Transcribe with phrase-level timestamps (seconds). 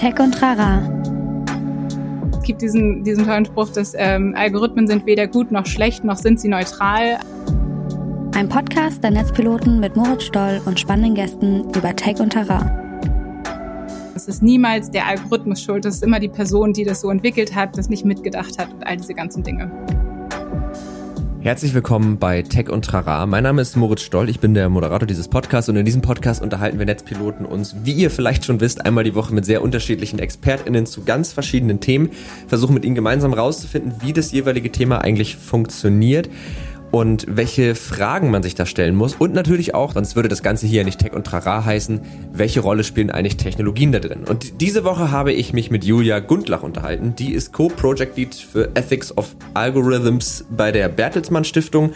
[0.00, 0.80] Tech und Trara.
[2.32, 6.16] Es gibt diesen, diesen tollen Spruch, dass ähm, Algorithmen sind weder gut noch schlecht, noch
[6.16, 7.18] sind sie neutral.
[8.34, 12.70] Ein Podcast der Netzpiloten mit Moritz Stoll und spannenden Gästen über Tech und Terrain.
[14.14, 17.54] Es ist niemals der Algorithmus schuld, es ist immer die Person, die das so entwickelt
[17.54, 19.70] hat, das nicht mitgedacht hat und all diese ganzen Dinge.
[21.42, 23.24] Herzlich willkommen bei Tech und Trara.
[23.24, 26.42] Mein Name ist Moritz Stoll, ich bin der Moderator dieses Podcasts und in diesem Podcast
[26.42, 30.18] unterhalten wir Netzpiloten uns, wie ihr vielleicht schon wisst, einmal die Woche mit sehr unterschiedlichen
[30.18, 32.10] ExpertInnen zu ganz verschiedenen Themen,
[32.46, 36.28] versuchen mit ihnen gemeinsam rauszufinden, wie das jeweilige Thema eigentlich funktioniert
[36.90, 39.14] und welche Fragen man sich da stellen muss.
[39.14, 42.00] Und natürlich auch, sonst würde das Ganze hier nicht Tech und Trara heißen,
[42.32, 44.24] welche Rolle spielen eigentlich Technologien da drin?
[44.28, 47.14] Und diese Woche habe ich mich mit Julia Gundlach unterhalten.
[47.16, 51.92] Die ist Co-Project Lead für Ethics of Algorithms bei der Bertelsmann Stiftung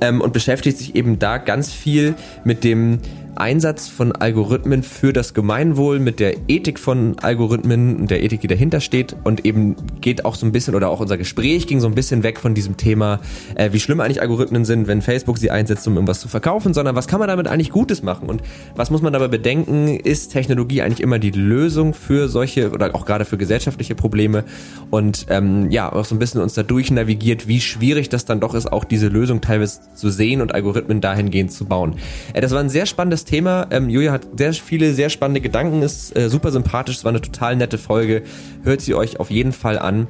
[0.00, 2.14] ähm, und beschäftigt sich eben da ganz viel
[2.44, 2.98] mit dem
[3.36, 8.46] Einsatz von Algorithmen für das Gemeinwohl, mit der Ethik von Algorithmen und der Ethik, die
[8.46, 9.16] dahinter steht.
[9.24, 12.22] Und eben geht auch so ein bisschen oder auch unser Gespräch ging so ein bisschen
[12.22, 13.20] weg von diesem Thema,
[13.54, 16.94] äh, wie schlimm eigentlich Algorithmen sind, wenn Facebook sie einsetzt, um irgendwas zu verkaufen, sondern
[16.96, 18.28] was kann man damit eigentlich Gutes machen?
[18.28, 18.42] Und
[18.76, 23.06] was muss man dabei bedenken, ist Technologie eigentlich immer die Lösung für solche oder auch
[23.06, 24.44] gerade für gesellschaftliche Probleme?
[24.90, 28.54] Und ähm, ja, auch so ein bisschen uns da durchnavigiert, wie schwierig das dann doch
[28.54, 31.96] ist, auch diese Lösung teilweise zu sehen und Algorithmen dahingehend zu bauen.
[32.32, 33.66] Äh, das war ein sehr spannendes Thema.
[33.70, 37.20] Ähm, Julia hat sehr viele, sehr spannende Gedanken, ist äh, super sympathisch, es war eine
[37.20, 38.22] total nette Folge.
[38.62, 40.06] Hört sie euch auf jeden Fall an.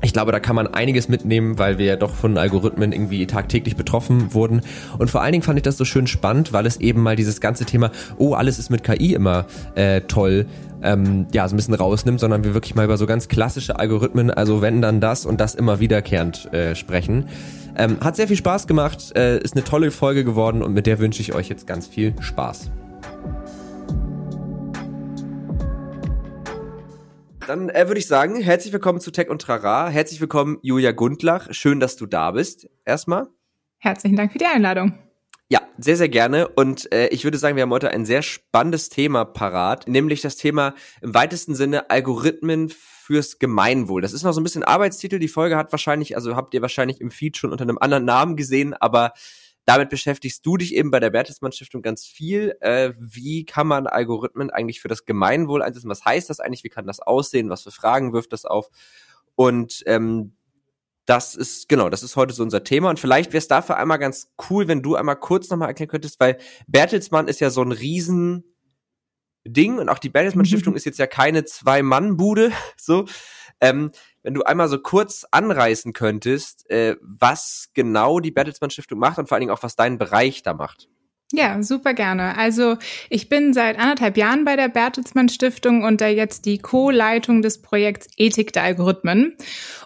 [0.00, 3.74] Ich glaube, da kann man einiges mitnehmen, weil wir ja doch von Algorithmen irgendwie tagtäglich
[3.74, 4.60] betroffen wurden.
[4.96, 7.40] Und vor allen Dingen fand ich das so schön spannend, weil es eben mal dieses
[7.40, 10.46] ganze Thema, oh, alles ist mit KI immer äh, toll,
[10.82, 14.30] ähm, ja, so ein bisschen rausnimmt, sondern wir wirklich mal über so ganz klassische Algorithmen,
[14.30, 17.28] also wenn dann das und das immer wiederkehrend äh, sprechen.
[17.78, 20.98] Ähm, hat sehr viel Spaß gemacht, äh, ist eine tolle Folge geworden und mit der
[20.98, 22.72] wünsche ich euch jetzt ganz viel Spaß.
[27.46, 29.88] Dann äh, würde ich sagen, herzlich willkommen zu Tech und Trara.
[29.88, 31.52] Herzlich willkommen, Julia Gundlach.
[31.52, 32.68] Schön, dass du da bist.
[32.84, 33.28] Erstmal.
[33.78, 34.98] Herzlichen Dank für die Einladung.
[35.50, 36.46] Ja, sehr, sehr gerne.
[36.46, 40.36] Und äh, ich würde sagen, wir haben heute ein sehr spannendes Thema parat, nämlich das
[40.36, 44.02] Thema im weitesten Sinne Algorithmen fürs Gemeinwohl.
[44.02, 45.18] Das ist noch so ein bisschen Arbeitstitel.
[45.18, 48.36] Die Folge hat wahrscheinlich, also habt ihr wahrscheinlich im Feed schon unter einem anderen Namen
[48.36, 49.14] gesehen, aber
[49.64, 52.54] damit beschäftigst du dich eben bei der Bertelsmann Stiftung ganz viel.
[52.60, 55.88] Äh, wie kann man Algorithmen eigentlich für das Gemeinwohl einsetzen?
[55.88, 56.64] Was heißt das eigentlich?
[56.64, 57.48] Wie kann das aussehen?
[57.48, 58.68] Was für Fragen wirft das auf?
[59.34, 60.34] Und ähm,
[61.08, 62.90] das ist, genau, das ist heute so unser Thema.
[62.90, 66.20] Und vielleicht wäre es dafür einmal ganz cool, wenn du einmal kurz nochmal erklären könntest,
[66.20, 66.36] weil
[66.66, 68.44] Bertelsmann ist ja so ein riesen
[69.46, 73.06] Ding und auch die Bertelsmann Stiftung ist jetzt ja keine Zwei-Mann-Bude, so.
[73.60, 73.90] Ähm,
[74.22, 79.28] wenn du einmal so kurz anreißen könntest, äh, was genau die Bertelsmann Stiftung macht und
[79.28, 80.88] vor allen Dingen auch, was dein Bereich da macht.
[81.32, 82.38] Ja, super gerne.
[82.38, 82.78] Also
[83.10, 87.60] ich bin seit anderthalb Jahren bei der Bertelsmann Stiftung und da jetzt die Co-Leitung des
[87.60, 89.36] Projekts Ethik der Algorithmen.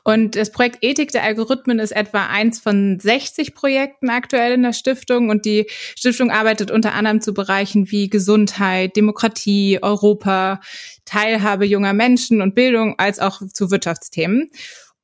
[0.04, 4.72] Und das Projekt Ethik der Algorithmen ist etwa eins von 60 Projekten aktuell in der
[4.72, 5.66] Stiftung und die
[5.96, 10.60] Stiftung arbeitet unter anderem zu Bereichen wie Gesundheit, Demokratie, Europa,
[11.06, 14.48] Teilhabe junger Menschen und Bildung als auch zu Wirtschaftsthemen.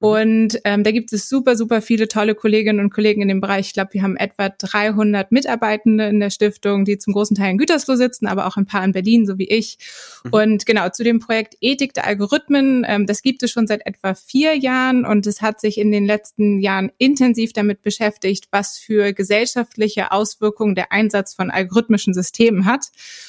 [0.00, 0.06] Mhm.
[0.08, 3.68] Und ähm, da gibt es super, super viele tolle Kolleginnen und Kollegen in dem Bereich.
[3.68, 7.58] Ich glaube, wir haben etwa 300 Mitarbeitende in der Stiftung, die zum großen Teil in
[7.58, 9.78] Gütersloh sitzen, aber auch ein paar in Berlin, so wie ich.
[10.24, 10.32] Mhm.
[10.32, 14.14] Und genau, zu dem Projekt Ethik der Algorithmen, ähm, das gibt es schon seit etwa
[14.14, 19.12] vier Jahren und es hat sich in den letzten Jahren intensiv damit beschäftigt, was für
[19.12, 22.86] gesellschaftliche Auswirkungen der Einsatz von algorithmischen Systemen hat.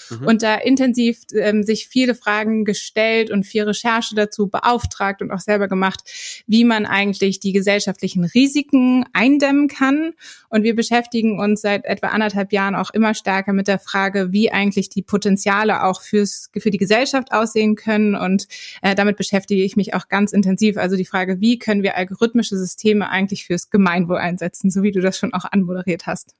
[0.09, 0.27] Mhm.
[0.27, 5.39] Und da intensiv ähm, sich viele Fragen gestellt und viel Recherche dazu beauftragt und auch
[5.39, 6.01] selber gemacht,
[6.47, 10.11] wie wie man eigentlich die gesellschaftlichen Risiken eindämmen kann.
[10.49, 14.51] Und wir beschäftigen uns seit etwa anderthalb Jahren auch immer stärker mit der Frage, wie
[14.51, 18.13] eigentlich die Potenziale auch fürs, für die Gesellschaft aussehen können.
[18.13, 18.49] Und
[18.81, 20.75] äh, damit beschäftige ich mich auch ganz intensiv.
[20.75, 24.99] Also die Frage, wie können wir algorithmische Systeme eigentlich fürs Gemeinwohl einsetzen, so wie du
[24.99, 26.35] das schon auch anmoderiert hast.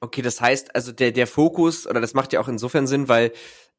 [0.00, 3.32] Okay, das heißt, also der, der Fokus, oder das macht ja auch insofern Sinn, weil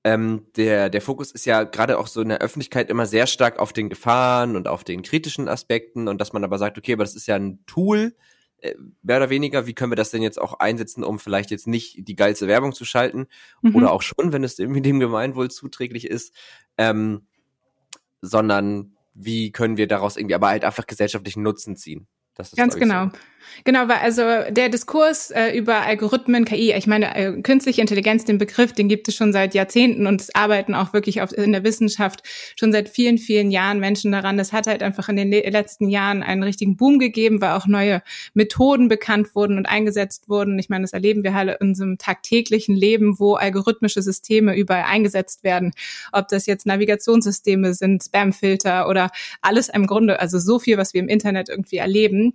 [0.04, 3.60] ähm, der, der Fokus ist ja gerade auch so in der Öffentlichkeit immer sehr stark
[3.60, 7.04] auf den Gefahren und auf den kritischen Aspekten und dass man aber sagt, okay, aber
[7.04, 8.16] das ist ja ein Tool,
[8.60, 11.68] äh, mehr oder weniger, wie können wir das denn jetzt auch einsetzen, um vielleicht jetzt
[11.68, 13.28] nicht die geilste Werbung zu schalten
[13.62, 13.76] mhm.
[13.76, 16.34] oder auch schon, wenn es irgendwie dem Gemeinwohl zuträglich ist,
[16.78, 17.28] ähm,
[18.22, 22.08] sondern wie können wir daraus irgendwie aber halt einfach gesellschaftlichen Nutzen ziehen.
[22.38, 23.06] Das ist, Ganz genau.
[23.06, 23.12] So.
[23.64, 28.38] Genau, weil also der Diskurs äh, über Algorithmen, KI, ich meine, äh, künstliche Intelligenz, den
[28.38, 31.64] Begriff, den gibt es schon seit Jahrzehnten und es arbeiten auch wirklich auf, in der
[31.64, 32.24] Wissenschaft
[32.58, 34.38] schon seit vielen, vielen Jahren Menschen daran.
[34.38, 38.02] Das hat halt einfach in den letzten Jahren einen richtigen Boom gegeben, weil auch neue
[38.34, 40.60] Methoden bekannt wurden und eingesetzt wurden.
[40.60, 45.44] Ich meine, das erleben wir halt in unserem tagtäglichen Leben, wo algorithmische Systeme überall eingesetzt
[45.44, 45.74] werden.
[46.12, 49.10] Ob das jetzt Navigationssysteme sind, Spamfilter oder
[49.42, 52.27] alles im Grunde, also so viel, was wir im Internet irgendwie erleben.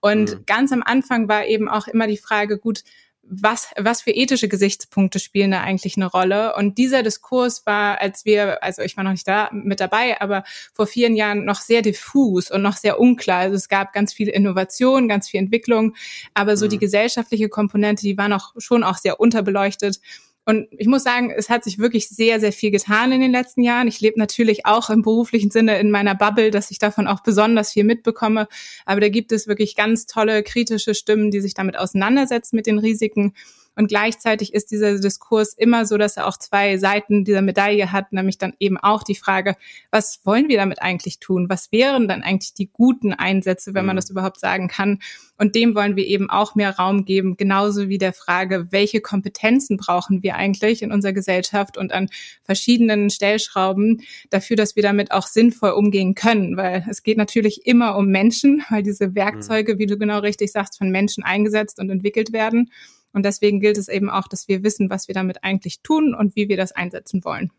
[0.00, 0.46] Und mhm.
[0.46, 2.82] ganz am Anfang war eben auch immer die Frage, gut,
[3.30, 6.56] was, was für ethische Gesichtspunkte spielen da eigentlich eine Rolle?
[6.56, 10.44] Und dieser Diskurs war, als wir, also ich war noch nicht da mit dabei, aber
[10.72, 13.40] vor vielen Jahren noch sehr diffus und noch sehr unklar.
[13.40, 15.94] Also es gab ganz viel Innovation, ganz viel Entwicklung,
[16.34, 16.70] aber so mhm.
[16.70, 20.00] die gesellschaftliche Komponente, die war noch schon auch sehr unterbeleuchtet.
[20.48, 23.60] Und ich muss sagen, es hat sich wirklich sehr, sehr viel getan in den letzten
[23.60, 23.86] Jahren.
[23.86, 27.74] Ich lebe natürlich auch im beruflichen Sinne in meiner Bubble, dass ich davon auch besonders
[27.74, 28.48] viel mitbekomme.
[28.86, 32.78] Aber da gibt es wirklich ganz tolle kritische Stimmen, die sich damit auseinandersetzen mit den
[32.78, 33.34] Risiken.
[33.78, 38.12] Und gleichzeitig ist dieser Diskurs immer so, dass er auch zwei Seiten dieser Medaille hat,
[38.12, 39.54] nämlich dann eben auch die Frage,
[39.92, 41.48] was wollen wir damit eigentlich tun?
[41.48, 43.98] Was wären dann eigentlich die guten Einsätze, wenn man mhm.
[43.98, 44.98] das überhaupt sagen kann?
[45.36, 49.76] Und dem wollen wir eben auch mehr Raum geben, genauso wie der Frage, welche Kompetenzen
[49.76, 52.08] brauchen wir eigentlich in unserer Gesellschaft und an
[52.42, 56.56] verschiedenen Stellschrauben dafür, dass wir damit auch sinnvoll umgehen können.
[56.56, 60.78] Weil es geht natürlich immer um Menschen, weil diese Werkzeuge, wie du genau richtig sagst,
[60.78, 62.72] von Menschen eingesetzt und entwickelt werden.
[63.18, 66.36] Und deswegen gilt es eben auch, dass wir wissen, was wir damit eigentlich tun und
[66.36, 67.50] wie wir das einsetzen wollen.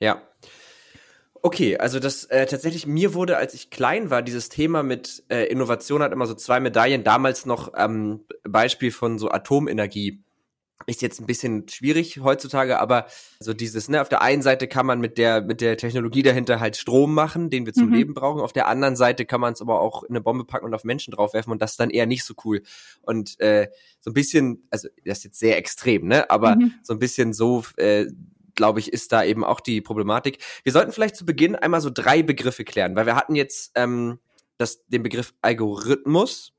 [0.00, 0.20] Ja.
[1.42, 5.44] Okay, also das äh, tatsächlich mir wurde, als ich klein war, dieses Thema mit äh,
[5.44, 7.04] Innovation hat immer so zwei Medaillen.
[7.04, 10.24] Damals noch ähm, Beispiel von so Atomenergie
[10.86, 13.06] ist jetzt ein bisschen schwierig heutzutage, aber
[13.38, 16.60] so dieses, ne, auf der einen Seite kann man mit der, mit der Technologie dahinter
[16.60, 17.94] halt Strom machen, den wir zum mhm.
[17.94, 18.40] Leben brauchen.
[18.40, 20.84] Auf der anderen Seite kann man es aber auch in eine Bombe packen und auf
[20.84, 22.62] Menschen draufwerfen und das ist dann eher nicht so cool.
[23.02, 23.68] Und äh,
[24.00, 26.74] so ein bisschen, also das ist jetzt sehr extrem, ne, aber mhm.
[26.82, 28.06] so ein bisschen so, äh,
[28.54, 30.38] glaube ich, ist da eben auch die Problematik.
[30.64, 34.18] Wir sollten vielleicht zu Beginn einmal so drei Begriffe klären, weil wir hatten jetzt ähm,
[34.58, 36.52] das, den Begriff Algorithmus,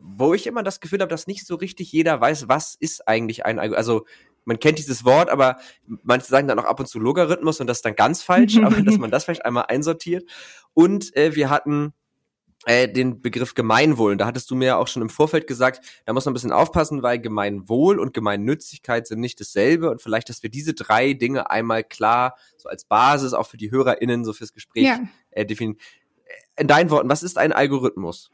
[0.00, 3.44] wo ich immer das Gefühl habe, dass nicht so richtig jeder weiß, was ist eigentlich
[3.46, 3.78] ein Algorithmus.
[3.78, 4.06] Also
[4.44, 7.78] man kennt dieses Wort, aber manche sagen dann auch ab und zu Logarithmus und das
[7.78, 10.28] ist dann ganz falsch, aber dass man das vielleicht einmal einsortiert.
[10.74, 11.92] Und äh, wir hatten
[12.66, 14.12] äh, den Begriff Gemeinwohl.
[14.12, 16.34] Und da hattest du mir ja auch schon im Vorfeld gesagt, da muss man ein
[16.34, 19.90] bisschen aufpassen, weil Gemeinwohl und Gemeinnützigkeit sind nicht dasselbe.
[19.90, 23.70] Und vielleicht, dass wir diese drei Dinge einmal klar, so als Basis auch für die
[23.70, 25.00] HörerInnen, so fürs Gespräch ja.
[25.30, 25.80] äh, definieren.
[26.56, 28.30] In deinen Worten, was ist ein Algorithmus?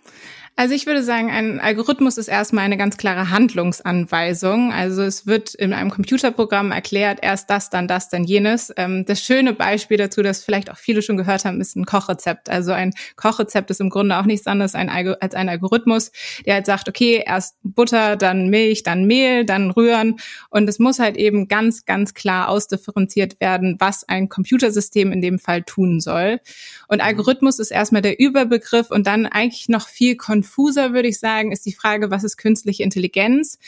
[0.59, 4.73] Also ich würde sagen, ein Algorithmus ist erstmal eine ganz klare Handlungsanweisung.
[4.73, 8.73] Also es wird in einem Computerprogramm erklärt, erst das, dann das, dann jenes.
[8.79, 12.49] Ähm, das schöne Beispiel dazu, das vielleicht auch viele schon gehört haben, ist ein Kochrezept.
[12.49, 16.11] Also ein Kochrezept ist im Grunde auch nichts anderes als ein Algorithmus,
[16.47, 20.17] der halt sagt, okay, erst Butter, dann Milch, dann Mehl, dann rühren.
[20.49, 25.39] Und es muss halt eben ganz, ganz klar ausdifferenziert werden, was ein Computersystem in dem
[25.39, 26.41] Fall tun soll.
[26.89, 27.05] Und mhm.
[27.05, 31.67] Algorithmus ist erstmal der Überbegriff und dann eigentlich noch viel konfuser, würde ich sagen, ist
[31.67, 33.59] die Frage, was ist künstliche Intelligenz?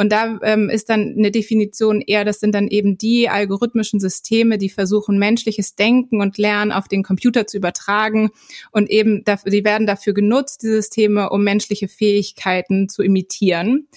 [0.00, 4.56] Und da ähm, ist dann eine Definition eher, das sind dann eben die algorithmischen Systeme,
[4.56, 8.30] die versuchen, menschliches Denken und Lernen auf den Computer zu übertragen.
[8.70, 13.88] Und eben, dafür, die werden dafür genutzt, die Systeme, um menschliche Fähigkeiten zu imitieren.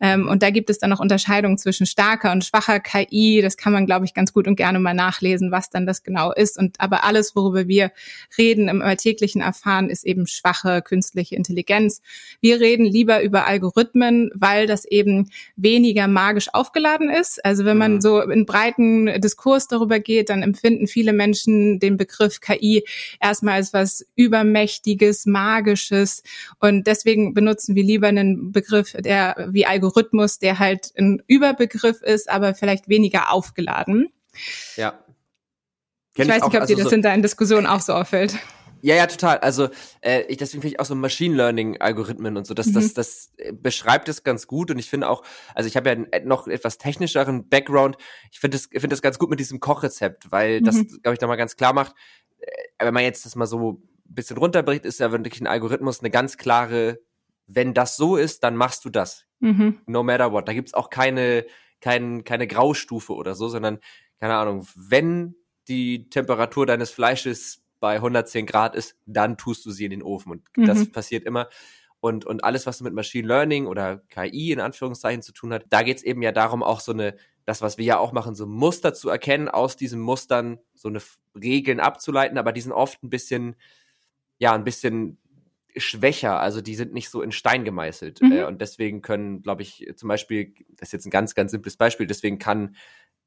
[0.00, 3.40] Ähm, und da gibt es dann noch Unterscheidungen zwischen starker und schwacher KI.
[3.40, 6.32] Das kann man, glaube ich, ganz gut und gerne mal nachlesen, was dann das genau
[6.32, 6.58] ist.
[6.58, 7.92] Und aber alles, worüber wir
[8.36, 12.02] reden im alltäglichen Erfahren, ist eben schwache künstliche Intelligenz.
[12.40, 17.44] Wir reden lieber über Algorithmen, weil das eben weniger magisch aufgeladen ist.
[17.44, 18.00] Also wenn man mhm.
[18.00, 22.84] so in breiten Diskurs darüber geht, dann empfinden viele Menschen den Begriff KI
[23.20, 26.22] erstmal als was Übermächtiges, Magisches.
[26.58, 32.30] Und deswegen benutzen wir lieber einen Begriff, der wie Algorithmus, der halt ein Überbegriff ist,
[32.30, 34.08] aber vielleicht weniger aufgeladen.
[34.76, 34.98] Ja.
[36.14, 37.94] Kenn ich weiß ich nicht, ob also dir das so in deinen Diskussionen auch so
[37.94, 38.36] auffällt.
[38.82, 39.38] Ja, ja, total.
[39.38, 39.68] Also
[40.00, 42.72] äh, ich, deswegen finde ich auch so Machine Learning Algorithmen und so, das, mhm.
[42.74, 45.22] das, das äh, beschreibt es ganz gut und ich finde auch,
[45.54, 47.96] also ich habe ja einen, noch etwas technischeren Background.
[48.32, 50.64] Ich finde das, finde das ganz gut mit diesem Kochrezept, weil mhm.
[50.64, 51.94] das, glaube ich, nochmal ganz klar macht.
[52.40, 56.00] Äh, wenn man jetzt das mal so ein bisschen runterbricht, ist ja wirklich ein Algorithmus
[56.00, 56.98] eine ganz klare,
[57.46, 59.26] wenn das so ist, dann machst du das.
[59.38, 59.80] Mhm.
[59.86, 60.48] No matter what.
[60.48, 61.46] Da gibt's auch keine,
[61.80, 63.78] kein, keine Graustufe oder so, sondern
[64.18, 65.36] keine Ahnung, wenn
[65.68, 70.30] die Temperatur deines Fleisches bei 110 Grad ist, dann tust du sie in den Ofen.
[70.30, 70.66] Und mhm.
[70.66, 71.48] das passiert immer.
[71.98, 75.82] Und, und alles, was mit Machine Learning oder KI in Anführungszeichen zu tun hat, da
[75.82, 78.46] geht es eben ja darum, auch so eine, das, was wir ja auch machen, so
[78.46, 81.00] Muster zu erkennen, aus diesen Mustern so eine
[81.34, 83.56] Regeln abzuleiten, aber die sind oft ein bisschen,
[84.38, 85.18] ja, ein bisschen
[85.76, 88.22] schwächer, also die sind nicht so in Stein gemeißelt.
[88.22, 88.32] Mhm.
[88.32, 91.76] Äh, und deswegen können, glaube ich, zum Beispiel, das ist jetzt ein ganz, ganz simples
[91.76, 92.76] Beispiel, deswegen kann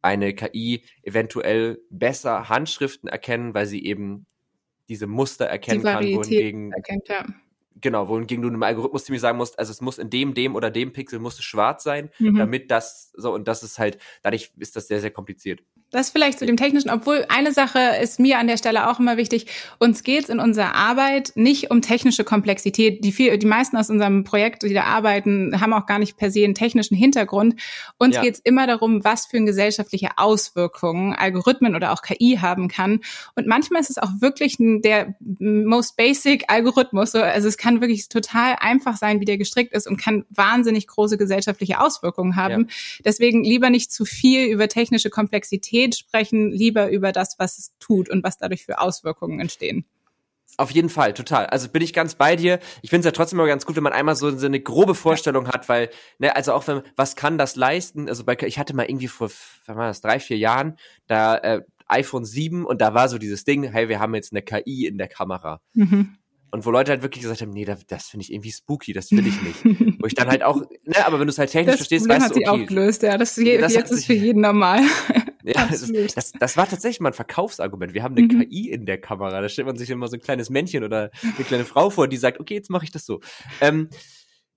[0.02, 4.28] eine KI eventuell besser Handschriften erkennen, weil sie eben
[4.90, 7.26] diese Muster erkennen Die kann, wohingegen, erkennt, ja.
[7.82, 10.72] genau, wohingegen du einem Algorithmus ziemlich sagen musst, also es muss in dem, dem oder
[10.72, 12.36] dem Pixel muss es schwarz sein, Mhm.
[12.38, 15.64] damit das so, und das ist halt, dadurch ist das sehr, sehr kompliziert.
[15.92, 19.18] Das vielleicht zu dem Technischen, obwohl eine Sache ist mir an der Stelle auch immer
[19.18, 19.46] wichtig.
[19.80, 23.06] Uns geht es in unserer Arbeit nicht um technische Komplexität.
[23.06, 26.32] Die, viel, die meisten aus unserem Projekt, die da arbeiten, haben auch gar nicht per
[26.32, 27.62] se einen technischen Hintergrund.
[27.98, 28.24] Uns Ja.
[28.24, 33.02] geht es immer darum, was für gesellschaftliche Auswirkungen Algorithmen oder auch KI haben kann.
[33.36, 37.12] Und manchmal ist es auch wirklich der most basic Algorithmus.
[37.12, 40.88] So, Also es kann wirklich total einfach sein, wie der gestrickt ist und kann wahnsinnig
[40.88, 42.70] große gesellschaftliche Auswirkungen haben.
[43.06, 48.10] Deswegen lieber nicht zu viel über technische Komplexität sprechen, lieber über das, was es tut
[48.10, 49.86] und was dadurch für Auswirkungen entstehen.
[50.58, 51.48] Auf jeden Fall, total.
[51.48, 52.60] Also bin ich ganz bei dir.
[52.82, 54.96] Ich finde es ja trotzdem immer ganz gut, wenn man einmal so, so eine grobe
[54.96, 58.08] Vorstellung hat, weil, ne, also auch wenn, was kann das leisten?
[58.08, 59.30] Also bei, ich hatte mal irgendwie vor,
[59.66, 60.78] wann war das, drei, vier Jahren,
[61.08, 64.42] da äh, iPhone 7 und da war so dieses Ding, hey, wir haben jetzt eine
[64.42, 65.60] KI in der Kamera.
[65.74, 66.16] Mhm.
[66.52, 69.12] Und wo Leute halt wirklich gesagt haben, nee, das, das finde ich irgendwie spooky, das
[69.12, 69.66] will ich nicht.
[70.02, 72.22] wo ich dann halt auch, ne, aber wenn du es halt technisch Das verstehst, Problem
[72.22, 73.18] weißt hat du, sie auch okay, gelöst, ja.
[73.18, 74.80] Das, je, Das hat jetzt ist sich- für jeden normal.
[75.46, 77.94] Ja, das, das, das war tatsächlich mal ein Verkaufsargument.
[77.94, 78.50] Wir haben eine Mhm.
[78.50, 79.42] KI in der Kamera.
[79.42, 82.18] Da stellt man sich immer so ein kleines Männchen oder eine kleine Frau vor, die
[82.18, 83.22] sagt, okay, jetzt mache ich das so.
[83.62, 83.90] Ähm,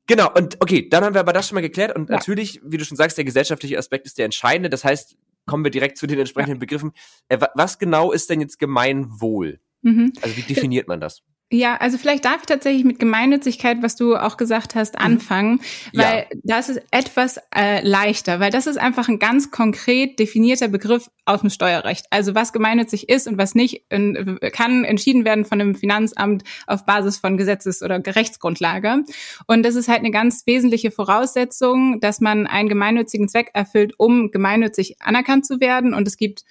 [0.07, 1.95] genau, und okay, dann haben wir aber das schon mal geklärt.
[1.95, 2.17] Und Ja.
[2.17, 4.69] natürlich, wie du schon sagst, der gesellschaftliche Aspekt ist der entscheidende.
[4.71, 5.17] Das heißt,
[5.47, 6.93] kommen wir direkt zu den entsprechenden Begriffen.
[7.29, 9.61] Äh, wa- was genau ist denn jetzt Gemeinwohl?
[9.83, 10.13] Mhm.
[10.23, 11.23] Also wie definiert man das?
[11.51, 15.61] Ja, also vielleicht darf ich tatsächlich mit Gemeinnützigkeit, was du auch gesagt hast, anfangen,
[15.93, 16.03] Ja.
[16.03, 21.11] weil das ist etwas äh, leichter, weil das ist einfach ein ganz konkret definierter Begriff
[21.25, 22.05] aus dem Steuerrecht.
[22.11, 26.85] Also was gemeinnützig ist und was nicht, in, kann entschieden werden von einem Finanzamt auf
[26.85, 29.05] Basis von Gesetzes- oder Rechtsgrundlage.
[29.47, 34.31] Und das ist halt eine ganz wesentliche Voraussetzung, dass man einen gemeinnützigen Zweck erfüllt, um
[34.31, 35.95] gemeinnützig anerkannt zu werden.
[35.95, 36.45] Und es gibt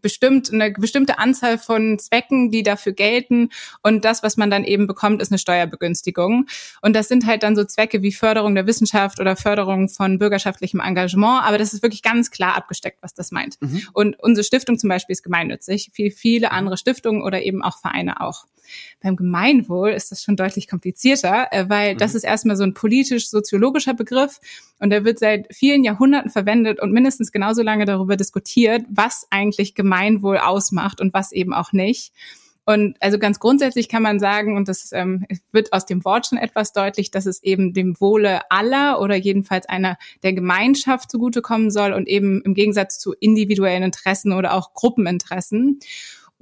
[0.00, 3.50] bestimmt eine bestimmte Anzahl von Zwecken, die dafür gelten
[3.82, 6.46] und das, was man dann eben bekommt, ist eine Steuerbegünstigung.
[6.80, 10.80] Und das sind halt dann so Zwecke wie Förderung der Wissenschaft oder Förderung von bürgerschaftlichem
[10.80, 13.60] Engagement, aber das ist wirklich ganz klar abgesteckt, was das meint.
[13.60, 13.82] Mhm.
[13.92, 18.20] Und unsere Stiftung zum Beispiel ist gemeinnützig, wie viele andere Stiftungen oder eben auch Vereine
[18.20, 18.46] auch.
[19.02, 22.18] Beim Gemeinwohl ist das schon deutlich komplizierter, äh, weil das Mhm.
[22.18, 24.38] ist erstmal so ein politisch-soziologischer Begriff
[24.78, 29.71] und der wird seit vielen Jahrhunderten verwendet und mindestens genauso lange darüber diskutiert, was eigentlich
[29.74, 32.12] Gemeinwohl ausmacht und was eben auch nicht.
[32.64, 36.38] Und also ganz grundsätzlich kann man sagen, und das ähm, wird aus dem Wort schon
[36.38, 41.92] etwas deutlich, dass es eben dem Wohle aller oder jedenfalls einer der Gemeinschaft zugutekommen soll
[41.92, 45.80] und eben im Gegensatz zu individuellen Interessen oder auch Gruppeninteressen.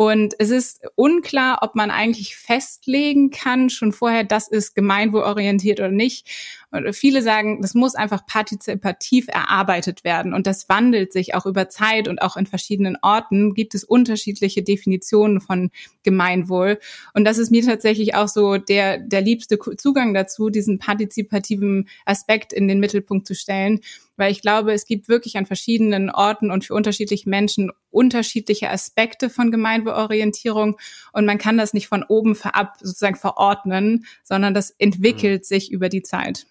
[0.00, 5.90] Und es ist unklar, ob man eigentlich festlegen kann, schon vorher, das ist gemeinwohlorientiert oder
[5.90, 6.26] nicht.
[6.70, 10.32] Und viele sagen, das muss einfach partizipativ erarbeitet werden.
[10.32, 14.62] Und das wandelt sich auch über Zeit und auch in verschiedenen Orten gibt es unterschiedliche
[14.62, 15.70] Definitionen von
[16.02, 16.78] Gemeinwohl.
[17.12, 22.54] Und das ist mir tatsächlich auch so der, der liebste Zugang dazu, diesen partizipativen Aspekt
[22.54, 23.80] in den Mittelpunkt zu stellen.
[24.20, 29.30] Weil ich glaube, es gibt wirklich an verschiedenen Orten und für unterschiedliche Menschen unterschiedliche Aspekte
[29.30, 30.76] von Gemeinwohlorientierung.
[31.14, 35.88] Und man kann das nicht von oben verab sozusagen verordnen, sondern das entwickelt sich über
[35.88, 36.44] die Zeit.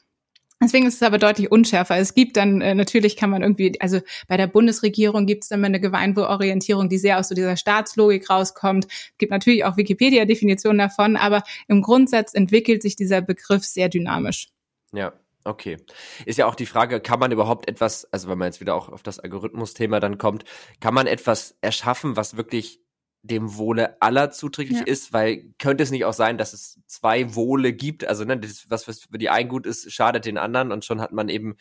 [0.60, 1.98] Deswegen ist es aber deutlich unschärfer.
[1.98, 5.62] Es gibt dann, äh, natürlich kann man irgendwie, also bei der Bundesregierung gibt es dann
[5.62, 8.88] mal eine Gemeinwohlorientierung, die sehr aus so dieser Staatslogik rauskommt.
[8.88, 14.50] Es gibt natürlich auch Wikipedia-Definitionen davon, aber im Grundsatz entwickelt sich dieser Begriff sehr dynamisch.
[14.92, 15.14] Ja,
[15.50, 15.78] okay.
[16.26, 18.90] Ist ja auch die Frage, kann man überhaupt etwas, also wenn man jetzt wieder auch
[18.90, 20.46] auf das Algorithmus-Thema dann kommt,
[20.80, 22.82] kann man etwas erschaffen, was wirklich
[23.22, 24.86] dem Wohle aller zuträglich Ja.
[24.86, 28.70] ist, weil könnte es nicht auch sein, dass es zwei Wohle gibt, also ne, das,
[28.70, 31.58] was, was für die einen gut ist, schadet den anderen und schon hat man eben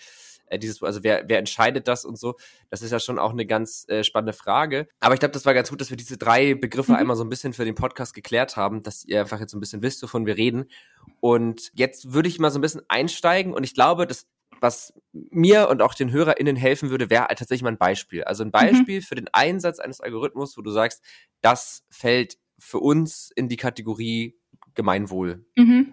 [0.51, 2.37] äh, dieses, also wer, wer entscheidet das und so,
[2.71, 4.89] das ist ja schon auch eine ganz äh, spannende Frage.
[5.01, 6.99] Aber ich glaube, das war ganz gut, dass wir diese drei Begriffe Mhm.
[6.99, 9.61] einmal so ein bisschen für den Podcast geklärt haben, dass ihr einfach jetzt so ein
[9.61, 10.71] bisschen wisst, wovon wir reden.
[11.21, 14.27] Und jetzt würde ich mal so ein bisschen einsteigen und ich glaube, das
[14.61, 18.25] was mir und auch den HörerInnen helfen würde, wäre tatsächlich mal ein Beispiel.
[18.25, 21.01] Also ein Beispiel für den Einsatz eines Algorithmus, wo du sagst,
[21.43, 24.37] das fällt für uns in die Kategorie
[24.75, 25.45] Gemeinwohl.
[25.57, 25.93] Mhm.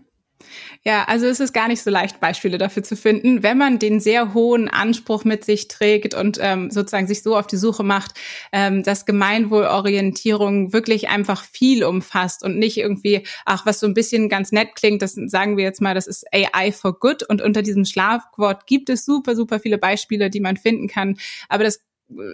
[0.83, 3.43] Ja, also es ist gar nicht so leicht, Beispiele dafür zu finden.
[3.43, 7.47] Wenn man den sehr hohen Anspruch mit sich trägt und ähm, sozusagen sich so auf
[7.47, 8.11] die Suche macht,
[8.51, 14.29] ähm, dass Gemeinwohlorientierung wirklich einfach viel umfasst und nicht irgendwie, ach, was so ein bisschen
[14.29, 17.61] ganz nett klingt, das sagen wir jetzt mal, das ist AI for Good und unter
[17.61, 21.17] diesem Schlafwort gibt es super, super viele Beispiele, die man finden kann.
[21.49, 21.81] Aber das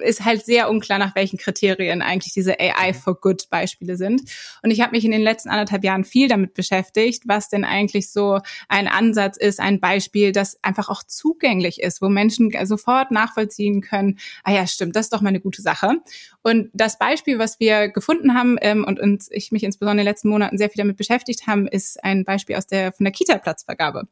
[0.04, 4.22] ist halt sehr unklar, nach welchen Kriterien eigentlich diese AI for Good Beispiele sind.
[4.62, 8.12] Und ich habe mich in den letzten anderthalb Jahren viel damit beschäftigt, was denn eigentlich
[8.12, 13.82] so ein Ansatz ist, ein Beispiel, das einfach auch zugänglich ist, wo Menschen sofort nachvollziehen
[13.82, 16.02] können, ah ja, stimmt, das ist doch mal eine gute Sache.
[16.44, 20.12] Und das Beispiel, was wir gefunden haben ähm, und uns, ich mich insbesondere in den
[20.12, 24.08] letzten Monaten sehr viel damit beschäftigt haben, ist ein Beispiel aus der von der Kita-Platzvergabe.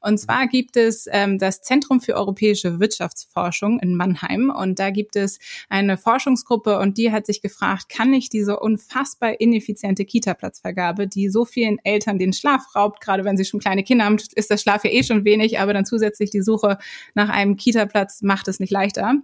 [0.00, 5.14] Und zwar gibt es ähm, das Zentrum für europäische Wirtschaftsforschung in Mannheim und da gibt
[5.14, 5.38] es
[5.68, 11.44] eine Forschungsgruppe und die hat sich gefragt, kann ich diese unfassbar ineffiziente Kita-Platzvergabe, die so
[11.44, 14.82] vielen Eltern den Schlaf raubt, gerade wenn sie schon kleine Kinder haben, ist der Schlaf
[14.84, 16.78] ja eh schon wenig, aber dann zusätzlich die Suche
[17.14, 19.14] nach einem Kita-Platz macht es nicht leichter.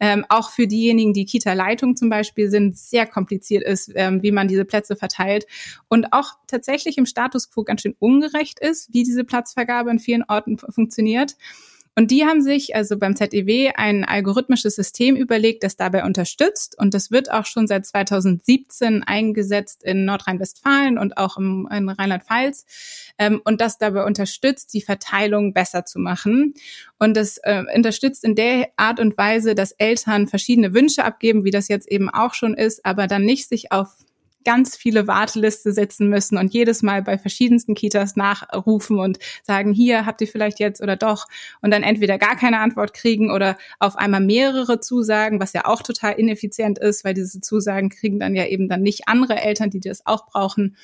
[0.00, 4.48] Ähm, auch für diejenigen, die Kita-Leitung zum Beispiel sind, sehr kompliziert ist, ähm, wie man
[4.48, 5.46] diese Plätze verteilt
[5.88, 10.24] und auch tatsächlich im Status quo ganz schön ungerecht ist, wie diese Platzvergabe in vielen
[10.26, 11.36] Orten funktioniert.
[11.98, 16.78] Und die haben sich also beim ZEW ein algorithmisches System überlegt, das dabei unterstützt.
[16.78, 22.66] Und das wird auch schon seit 2017 eingesetzt in Nordrhein-Westfalen und auch im, in Rheinland-Pfalz.
[23.18, 26.54] Ähm, und das dabei unterstützt, die Verteilung besser zu machen.
[27.00, 31.50] Und das äh, unterstützt in der Art und Weise, dass Eltern verschiedene Wünsche abgeben, wie
[31.50, 33.88] das jetzt eben auch schon ist, aber dann nicht sich auf
[34.48, 40.06] ganz viele Warteliste setzen müssen und jedes Mal bei verschiedensten Kitas nachrufen und sagen, hier
[40.06, 41.26] habt ihr vielleicht jetzt oder doch
[41.60, 45.82] und dann entweder gar keine Antwort kriegen oder auf einmal mehrere Zusagen, was ja auch
[45.82, 49.80] total ineffizient ist, weil diese Zusagen kriegen dann ja eben dann nicht andere Eltern, die
[49.80, 50.78] das auch brauchen.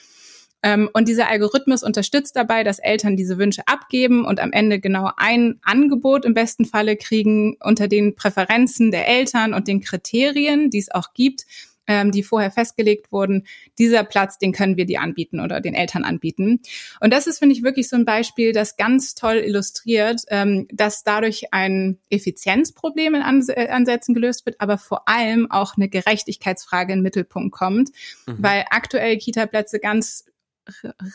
[0.63, 5.11] Ähm, und dieser Algorithmus unterstützt dabei, dass Eltern diese Wünsche abgeben und am Ende genau
[5.17, 10.81] ein Angebot im besten Falle kriegen unter den Präferenzen der Eltern und den Kriterien, die
[10.81, 11.47] es auch gibt,
[11.87, 13.47] ähm, die vorher festgelegt wurden,
[13.79, 16.61] dieser Platz, den können wir dir anbieten oder den Eltern anbieten.
[17.01, 21.05] Und das ist, finde ich, wirklich so ein Beispiel, das ganz toll illustriert, ähm, dass
[21.05, 26.93] dadurch ein Effizienzproblem in Ans äh, Ansätzen gelöst wird, aber vor allem auch eine Gerechtigkeitsfrage
[26.93, 27.91] in den Mittelpunkt kommt,
[28.27, 28.37] mhm.
[28.39, 30.27] weil aktuell Kita-Plätze ganz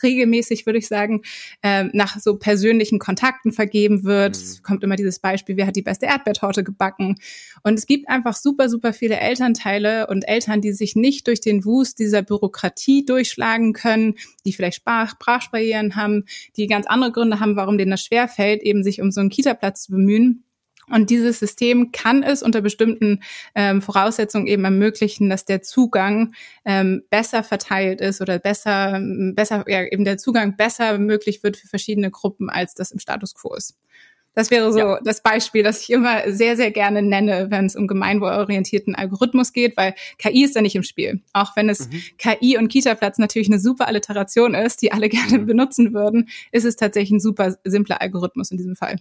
[0.02, 1.22] regelmäßig, würde ich sagen,
[1.62, 4.36] äh, nach so persönlichen Kontakten vergeben wird.
[4.36, 4.42] Mhm.
[4.42, 7.16] Es kommt immer dieses Beispiel, wer hat die beste Erdbeertorte gebacken?
[7.62, 11.64] Und es gibt einfach super, super viele Elternteile und Eltern, die sich nicht durch den
[11.64, 14.14] Wust dieser Bürokratie durchschlagen können,
[14.44, 16.24] die vielleicht Sprach Sprachbarrieren haben,
[16.56, 19.84] die ganz andere Gründe haben, warum denen das schwerfällt, eben sich um so einen Kita-Platz
[19.84, 20.44] zu bemühen.
[20.90, 23.22] Und dieses System kann es unter bestimmten
[23.54, 29.00] ähm, Voraussetzungen eben ermöglichen, dass der Zugang ähm, besser verteilt ist oder besser,
[29.34, 33.34] besser, ja, eben der Zugang besser möglich wird für verschiedene Gruppen, als das im Status
[33.34, 33.76] quo ist.
[34.34, 35.00] Das wäre so ja.
[35.02, 39.76] das Beispiel, das ich immer sehr, sehr gerne nenne, wenn es um gemeinwohlorientierten Algorithmus geht,
[39.76, 41.20] weil KI ist da nicht im Spiel.
[41.32, 42.00] Auch wenn es mhm.
[42.16, 45.46] KI und Kita-Platz natürlich eine super Alliteration ist, die alle gerne mhm.
[45.46, 48.96] benutzen würden, ist es tatsächlich ein super simpler Algorithmus in diesem Fall.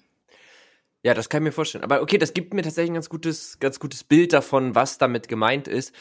[1.03, 1.83] Ja, das kann ich mir vorstellen.
[1.83, 5.27] Aber okay, das gibt mir tatsächlich ein ganz gutes, ganz gutes Bild davon, was damit
[5.29, 5.93] gemeint ist.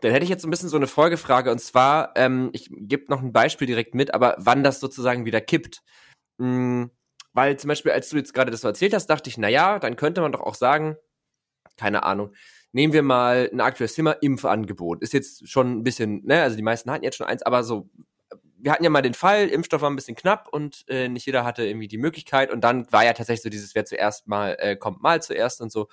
[0.00, 3.20] Dann hätte ich jetzt ein bisschen so eine Folgefrage und zwar, ähm, ich gebe noch
[3.22, 5.82] ein Beispiel direkt mit, aber wann das sozusagen wieder kippt.
[6.40, 6.90] Hm,
[7.32, 9.78] weil zum Beispiel, als du jetzt gerade das so erzählt hast, dachte ich, na ja,
[9.78, 10.96] dann könnte man doch auch sagen,
[11.76, 12.32] keine Ahnung,
[12.72, 15.02] nehmen wir mal ein aktuelles Thema, Impfangebot.
[15.02, 17.90] Ist jetzt schon ein bisschen, ne, also die meisten hatten jetzt schon eins, aber so
[18.64, 21.44] wir hatten ja mal den Fall, Impfstoff war ein bisschen knapp und äh, nicht jeder
[21.44, 22.50] hatte irgendwie die Möglichkeit.
[22.50, 25.70] Und dann war ja tatsächlich so dieses, wer zuerst mal, äh, kommt mal zuerst und
[25.70, 25.88] so.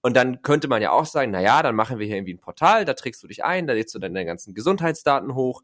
[0.00, 2.40] Und dann könnte man ja auch sagen, na ja, dann machen wir hier irgendwie ein
[2.40, 5.60] Portal, da trägst du dich ein, da lädst du deine ganzen Gesundheitsdaten hoch,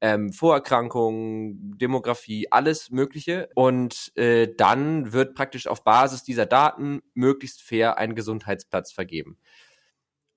[0.00, 3.48] ähm, Vorerkrankungen, Demografie, alles Mögliche.
[3.56, 9.38] Und äh, dann wird praktisch auf Basis dieser Daten möglichst fair ein Gesundheitsplatz vergeben.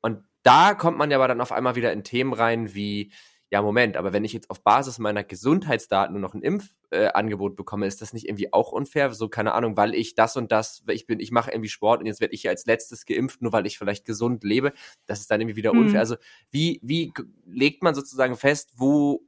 [0.01, 3.11] Und da kommt man ja aber dann auf einmal wieder in Themen rein wie
[3.53, 7.55] ja, Moment, aber wenn ich jetzt auf Basis meiner Gesundheitsdaten nur noch ein Impfangebot äh,
[7.55, 9.13] bekomme, ist das nicht irgendwie auch unfair?
[9.13, 12.07] So, keine Ahnung, weil ich das und das, ich bin, ich mache irgendwie Sport und
[12.07, 14.73] jetzt werde ich hier als letztes geimpft, nur weil ich vielleicht gesund lebe.
[15.05, 15.91] Das ist dann irgendwie wieder unfair.
[15.91, 15.97] Mhm.
[15.97, 16.15] Also,
[16.49, 17.13] wie, wie
[17.45, 19.21] legt man sozusagen fest, wo,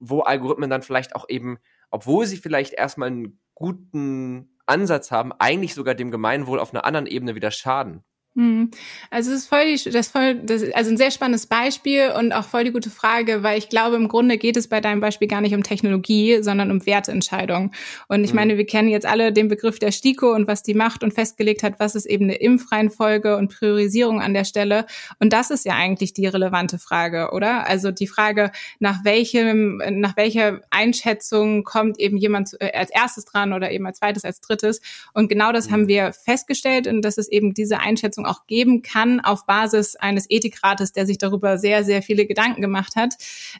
[0.00, 1.58] wo Algorithmen dann vielleicht auch eben,
[1.92, 7.06] obwohl sie vielleicht erstmal einen guten Ansatz haben, eigentlich sogar dem Gemeinwohl auf einer anderen
[7.06, 8.02] Ebene wieder schaden?
[8.36, 8.70] Hm.
[9.10, 12.44] Also es ist voll, die, das voll, das, also ein sehr spannendes Beispiel und auch
[12.44, 15.40] voll die gute Frage, weil ich glaube, im Grunde geht es bei deinem Beispiel gar
[15.40, 17.70] nicht um Technologie, sondern um Wertentscheidungen.
[18.08, 18.36] Und ich mhm.
[18.36, 21.62] meine, wir kennen jetzt alle den Begriff der STIKO und was die macht und festgelegt
[21.62, 24.84] hat, was ist eben eine Impfreihenfolge und Priorisierung an der Stelle.
[25.18, 27.66] Und das ist ja eigentlich die relevante Frage, oder?
[27.66, 33.54] Also die Frage, nach welchem, nach welcher Einschätzung kommt eben jemand äh, als erstes dran
[33.54, 34.82] oder eben als zweites, als drittes.
[35.14, 35.72] Und genau das mhm.
[35.72, 40.26] haben wir festgestellt und das ist eben diese Einschätzung Auch geben kann auf Basis eines
[40.28, 43.14] Ethikrates, der sich darüber sehr, sehr viele Gedanken gemacht hat.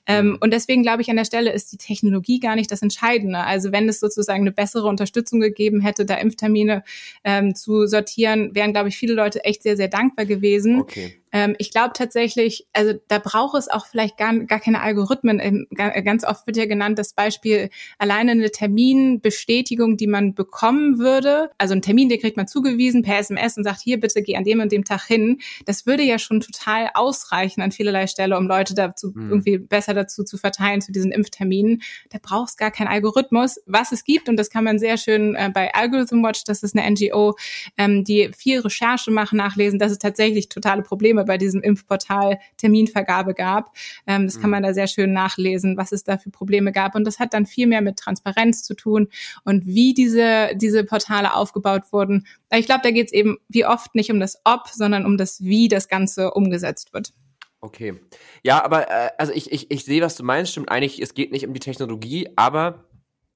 [0.07, 0.39] Ähm, mhm.
[0.41, 3.39] und deswegen glaube ich, an der Stelle ist die Technologie gar nicht das Entscheidende.
[3.39, 6.85] Also wenn es sozusagen eine bessere Unterstützung gegeben hätte, da Impftermine
[7.25, 10.81] ähm, zu sortieren, wären, glaube ich, viele Leute echt sehr, sehr dankbar gewesen.
[10.81, 11.15] Okay.
[11.37, 15.39] Ähm, ich glaube tatsächlich, also da braucht es auch vielleicht gar, gar keine Algorithmen.
[15.39, 17.69] Ähm, ganz oft wird ja genannt das Beispiel
[17.99, 21.51] alleine eine Terminbestätigung, die man bekommen würde.
[21.59, 24.45] Also ein Termin, den kriegt man zugewiesen per SMS und sagt, hier bitte geh an
[24.45, 25.41] dem und dem Tag hin.
[25.67, 29.29] Das würde ja schon total ausreichen an vielerlei Stelle, um Leute dazu mhm.
[29.29, 31.83] irgendwie besser dazu zu verteilen zu diesen Impfterminen.
[32.09, 33.61] Da braucht es gar keinen Algorithmus.
[33.67, 36.75] Was es gibt, und das kann man sehr schön äh, bei Algorithm Watch, das ist
[36.75, 37.37] eine NGO,
[37.77, 43.35] ähm, die viel Recherche machen, nachlesen, dass es tatsächlich totale Probleme bei diesem Impfportal Terminvergabe
[43.35, 43.73] gab.
[44.07, 44.41] Ähm, das mhm.
[44.41, 46.95] kann man da sehr schön nachlesen, was es da für Probleme gab.
[46.95, 49.09] Und das hat dann viel mehr mit Transparenz zu tun
[49.45, 52.27] und wie diese, diese Portale aufgebaut wurden.
[52.53, 55.43] Ich glaube, da geht es eben wie oft nicht um das Ob, sondern um das
[55.43, 57.13] Wie das Ganze umgesetzt wird.
[57.61, 57.99] Okay.
[58.43, 60.53] Ja, aber äh, also ich, ich, ich sehe, was du meinst.
[60.53, 62.85] Stimmt eigentlich, es geht nicht um die Technologie, aber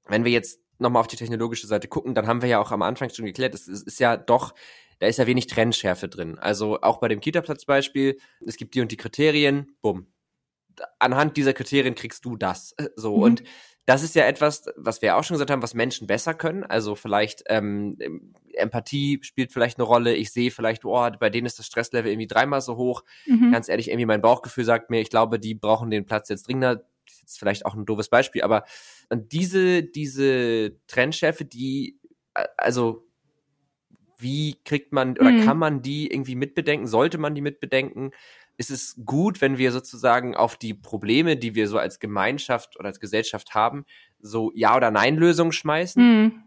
[0.07, 2.83] wenn wir jetzt nochmal auf die technologische Seite gucken, dann haben wir ja auch am
[2.83, 4.55] Anfang schon geklärt, es, es ist ja doch
[5.01, 6.39] da ist ja wenig Trennschärfe drin.
[6.39, 10.07] Also auch bei dem Kita-Platz-Beispiel, es gibt die und die Kriterien, bumm.
[10.99, 12.75] Anhand dieser Kriterien kriegst du das.
[12.97, 13.17] So.
[13.17, 13.23] Mhm.
[13.23, 13.43] Und
[13.87, 16.65] das ist ja etwas, was wir auch schon gesagt haben, was Menschen besser können.
[16.65, 17.97] Also vielleicht ähm,
[18.53, 20.15] Empathie spielt vielleicht eine Rolle.
[20.15, 23.03] Ich sehe vielleicht, oh, bei denen ist das Stresslevel irgendwie dreimal so hoch.
[23.27, 23.53] Mhm.
[23.53, 26.77] Ganz ehrlich, irgendwie mein Bauchgefühl sagt mir, ich glaube, die brauchen den Platz jetzt dringender.
[26.77, 28.65] Das ist jetzt vielleicht auch ein doofes Beispiel, aber
[29.13, 31.99] diese, diese Trennschärfe, die,
[32.57, 33.10] also
[34.21, 35.45] wie kriegt man oder mhm.
[35.45, 36.87] kann man die irgendwie mitbedenken?
[36.87, 38.13] Sollte man die mitbedenken?
[38.57, 42.89] Ist es gut, wenn wir sozusagen auf die Probleme, die wir so als Gemeinschaft oder
[42.89, 43.85] als Gesellschaft haben,
[44.19, 46.23] so Ja- oder Nein-Lösungen schmeißen?
[46.23, 46.43] Mhm.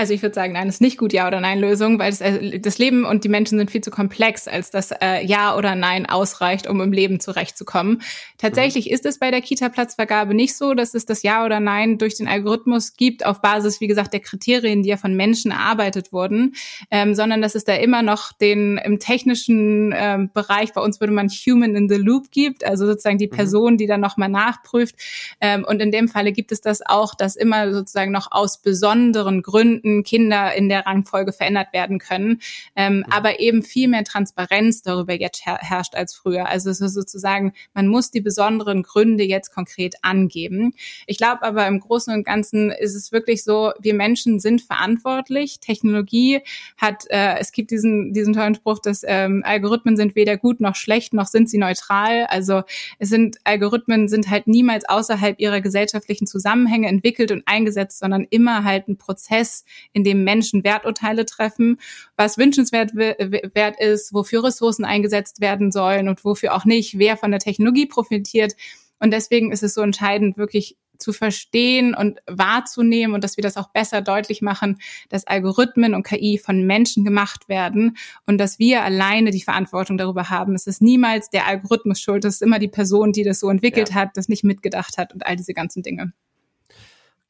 [0.00, 2.58] Also ich würde sagen, nein, ist nicht gut Ja oder Nein Lösung, weil das, äh,
[2.58, 6.06] das Leben und die Menschen sind viel zu komplex, als dass äh, Ja oder Nein
[6.06, 8.00] ausreicht, um im Leben zurechtzukommen.
[8.38, 8.94] Tatsächlich mhm.
[8.94, 12.28] ist es bei der Kita-Platzvergabe nicht so, dass es das Ja oder Nein durch den
[12.28, 16.54] Algorithmus gibt, auf Basis, wie gesagt, der Kriterien, die ja von Menschen erarbeitet wurden,
[16.90, 21.12] ähm, sondern dass es da immer noch den im technischen ähm, Bereich, bei uns würde
[21.12, 23.36] man Human in the Loop gibt, also sozusagen die mhm.
[23.36, 24.94] Person, die dann nochmal nachprüft.
[25.42, 29.42] Ähm, und in dem Falle gibt es das auch, dass immer sozusagen noch aus besonderen
[29.42, 32.40] Gründen bestimmten Kinder in der Rangfolge verändert werden können.
[32.76, 33.04] Ähm, mhm.
[33.10, 36.48] Aber eben viel mehr Transparenz darüber jetzt her herrscht als früher.
[36.48, 40.74] Also es ist sozusagen, man muss die besonderen Gründe jetzt konkret angeben.
[41.06, 45.60] Ich glaube aber im Großen und Ganzen ist es wirklich so, wir Menschen sind verantwortlich.
[45.60, 46.40] Technologie
[46.76, 50.76] hat, äh, es gibt diesen, diesen tollen Spruch, dass ähm, Algorithmen sind weder gut noch
[50.76, 52.26] schlecht, noch sind sie neutral.
[52.26, 52.62] Also
[52.98, 58.64] es sind, Algorithmen sind halt niemals außerhalb ihrer gesellschaftlichen Zusammenhänge entwickelt und eingesetzt, sondern immer
[58.64, 61.78] halt ein Prozess, in dem Menschen Werturteile treffen,
[62.16, 67.30] was wünschenswert wert ist, wofür Ressourcen eingesetzt werden sollen und wofür auch nicht, wer von
[67.30, 68.54] der Technologie profitiert.
[68.98, 73.56] Und deswegen ist es so entscheidend, wirklich zu verstehen und wahrzunehmen und dass wir das
[73.56, 74.78] auch besser deutlich machen,
[75.08, 80.30] dass Algorithmen und KI von Menschen gemacht werden und dass wir alleine die Verantwortung darüber
[80.30, 80.54] haben.
[80.54, 83.90] Es ist niemals der Algorithmus schuld, es ist immer die Person, die das so entwickelt
[83.90, 83.94] ja.
[83.96, 86.12] hat, das nicht mitgedacht hat und all diese ganzen Dinge.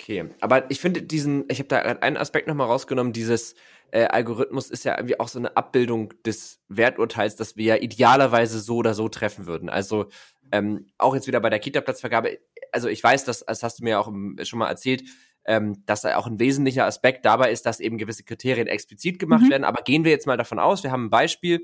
[0.01, 3.55] Okay, aber ich finde diesen, ich habe da einen Aspekt nochmal rausgenommen, dieses
[3.91, 8.61] äh, Algorithmus ist ja irgendwie auch so eine Abbildung des Werturteils, das wir ja idealerweise
[8.61, 9.69] so oder so treffen würden.
[9.69, 10.07] Also
[10.53, 12.39] ähm, auch jetzt wieder bei der Kita-Platzvergabe,
[12.73, 14.11] also ich weiß, dass, das hast du mir auch
[14.43, 15.03] schon mal erzählt,
[15.45, 19.51] ähm, dass auch ein wesentlicher Aspekt dabei ist, dass eben gewisse Kriterien explizit gemacht mhm.
[19.51, 19.65] werden.
[19.65, 21.61] Aber gehen wir jetzt mal davon aus, wir haben ein Beispiel,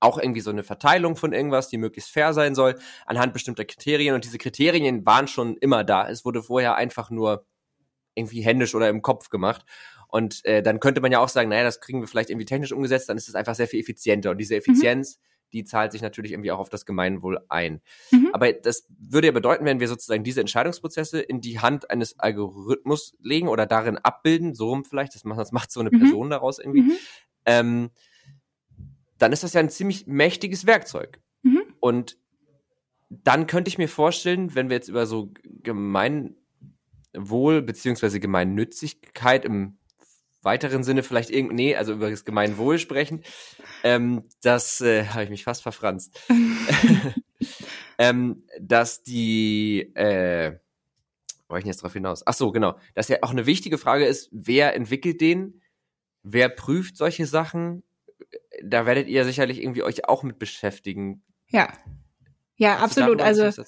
[0.00, 4.14] auch irgendwie so eine Verteilung von irgendwas, die möglichst fair sein soll, anhand bestimmter Kriterien.
[4.14, 6.08] Und diese Kriterien waren schon immer da.
[6.08, 7.46] Es wurde vorher einfach nur
[8.14, 9.64] irgendwie händisch oder im Kopf gemacht.
[10.08, 12.72] Und äh, dann könnte man ja auch sagen, naja, das kriegen wir vielleicht irgendwie technisch
[12.72, 14.30] umgesetzt, dann ist es einfach sehr viel effizienter.
[14.30, 14.58] Und diese mhm.
[14.58, 15.48] Effizienz, mhm.
[15.52, 17.82] die zahlt sich natürlich irgendwie auch auf das Gemeinwohl ein.
[18.10, 18.30] Mhm.
[18.32, 23.16] Aber das würde ja bedeuten, wenn wir sozusagen diese Entscheidungsprozesse in die Hand eines Algorithmus
[23.20, 26.00] legen oder darin abbilden, so rum vielleicht, das macht, das macht so eine mhm.
[26.00, 26.92] Person daraus irgendwie, mhm.
[27.44, 27.90] ähm,
[29.18, 31.20] dann ist das ja ein ziemlich mächtiges Werkzeug.
[31.42, 31.62] Mhm.
[31.80, 32.16] Und
[33.10, 36.36] dann könnte ich mir vorstellen, wenn wir jetzt über so Gemeinwohl
[37.62, 39.78] beziehungsweise Gemeinnützigkeit im
[40.42, 43.22] weiteren Sinne vielleicht irgendwie, nee, also über das Gemeinwohl sprechen,
[43.82, 46.20] ähm, das äh, habe ich mich fast verfranst,
[47.98, 50.58] ähm, dass die, äh,
[51.48, 52.22] wo ich jetzt drauf hinaus?
[52.26, 55.62] Ach so, genau, dass ja auch eine wichtige Frage ist, wer entwickelt den,
[56.22, 57.82] wer prüft solche Sachen,
[58.62, 61.22] da werdet ihr sicherlich irgendwie euch auch mit beschäftigen.
[61.48, 61.68] Ja.
[62.56, 63.22] Ja, Kannst absolut.
[63.22, 63.62] Also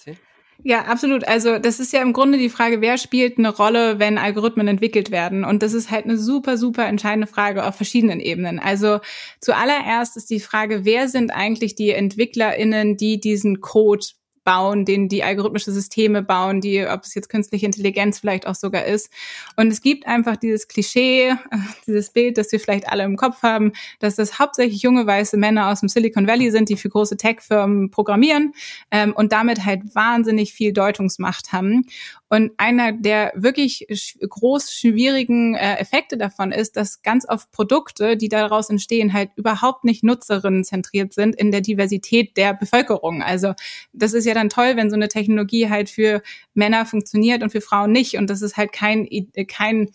[0.62, 1.26] Ja, absolut.
[1.26, 5.10] Also das ist ja im Grunde die Frage, wer spielt eine Rolle, wenn Algorithmen entwickelt
[5.10, 5.44] werden?
[5.44, 8.58] Und das ist halt eine super, super entscheidende Frage auf verschiedenen Ebenen.
[8.58, 8.98] Also
[9.40, 14.06] zuallererst ist die Frage, wer sind eigentlich die EntwicklerInnen, die diesen Code
[14.50, 18.84] bauen, den die algorithmische Systeme bauen, die, ob es jetzt künstliche Intelligenz vielleicht auch sogar
[18.84, 19.08] ist.
[19.54, 21.36] Und es gibt einfach dieses Klischee,
[21.86, 25.68] dieses Bild, das wir vielleicht alle im Kopf haben, dass das hauptsächlich junge weiße Männer
[25.68, 28.52] aus dem Silicon Valley sind, die für große Tech-Firmen programmieren
[28.90, 31.86] ähm, und damit halt wahnsinnig viel Deutungsmacht haben.
[32.32, 33.86] Und einer der wirklich
[34.20, 39.82] groß schwierigen äh, Effekte davon ist, dass ganz oft Produkte, die daraus entstehen, halt überhaupt
[39.82, 43.20] nicht nutzerinnenzentriert sind in der Diversität der Bevölkerung.
[43.20, 43.54] Also
[43.92, 46.22] das ist ja dann toll, wenn so eine Technologie halt für
[46.54, 48.16] Männer funktioniert und für Frauen nicht.
[48.16, 49.08] Und das ist halt kein,
[49.48, 49.90] kein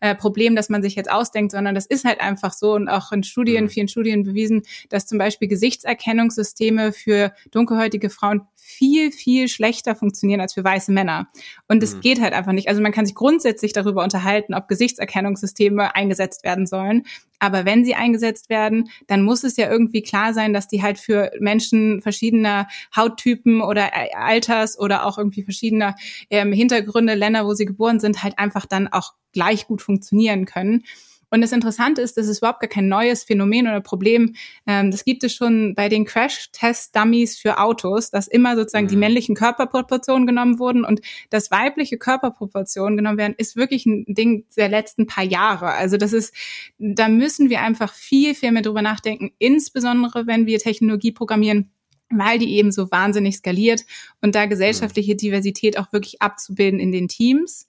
[0.00, 3.12] äh, Problem, das man sich jetzt ausdenkt, sondern das ist halt einfach so und auch
[3.12, 3.68] in Studien, mhm.
[3.68, 10.52] vielen Studien bewiesen, dass zum Beispiel Gesichtserkennungssysteme für dunkelhäutige Frauen viel, viel schlechter funktionieren als
[10.52, 11.28] für weiße Männer.
[11.68, 12.00] Und es mhm.
[12.00, 12.68] geht halt einfach nicht.
[12.68, 17.04] Also man kann sich grundsätzlich darüber unterhalten, ob Gesichtserkennungssysteme eingesetzt werden sollen.
[17.38, 20.98] Aber wenn sie eingesetzt werden, dann muss es ja irgendwie klar sein, dass die halt
[20.98, 25.94] für Menschen verschiedener Hauttypen oder Alters oder auch irgendwie verschiedener
[26.30, 30.84] ähm, Hintergründe, Länder, wo sie geboren sind, halt einfach dann auch gleich gut funktionieren können.
[31.30, 34.34] Und das Interessante ist, das ist überhaupt gar kein neues Phänomen oder Problem.
[34.66, 38.90] Ähm, das gibt es schon bei den Crash-Test-Dummies für Autos, dass immer sozusagen mhm.
[38.90, 44.46] die männlichen Körperproportionen genommen wurden und das weibliche Körperproportionen genommen werden, ist wirklich ein Ding
[44.56, 45.72] der letzten paar Jahre.
[45.72, 46.34] Also das ist,
[46.78, 51.70] da müssen wir einfach viel, viel mehr drüber nachdenken, insbesondere wenn wir Technologie programmieren
[52.10, 53.84] weil die eben so wahnsinnig skaliert
[54.22, 57.66] und da gesellschaftliche Diversität auch wirklich abzubilden in den Teams.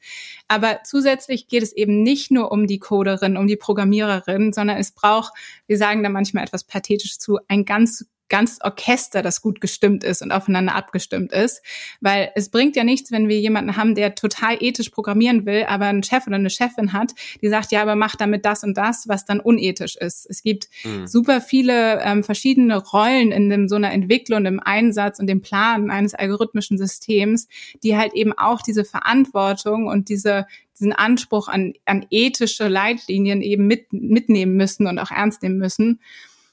[0.48, 4.92] Aber zusätzlich geht es eben nicht nur um die Coderin, um die Programmiererin, sondern es
[4.92, 5.34] braucht,
[5.68, 10.22] wir sagen da manchmal etwas pathetisch zu, ein ganz ganz Orchester, das gut gestimmt ist
[10.22, 11.62] und aufeinander abgestimmt ist.
[12.00, 15.86] Weil es bringt ja nichts, wenn wir jemanden haben, der total ethisch programmieren will, aber
[15.86, 19.08] einen Chef oder eine Chefin hat, die sagt, ja, aber mach damit das und das,
[19.08, 20.28] was dann unethisch ist.
[20.30, 21.08] Es gibt mhm.
[21.08, 25.90] super viele ähm, verschiedene Rollen in dem, so einer Entwicklung, im Einsatz und dem Plan
[25.92, 27.48] eines algorithmischen Systems,
[27.84, 30.46] die halt eben auch diese Verantwortung und diese
[30.80, 36.00] diesen Anspruch an, an ethische Leitlinien eben mit, mitnehmen müssen und auch ernst nehmen müssen.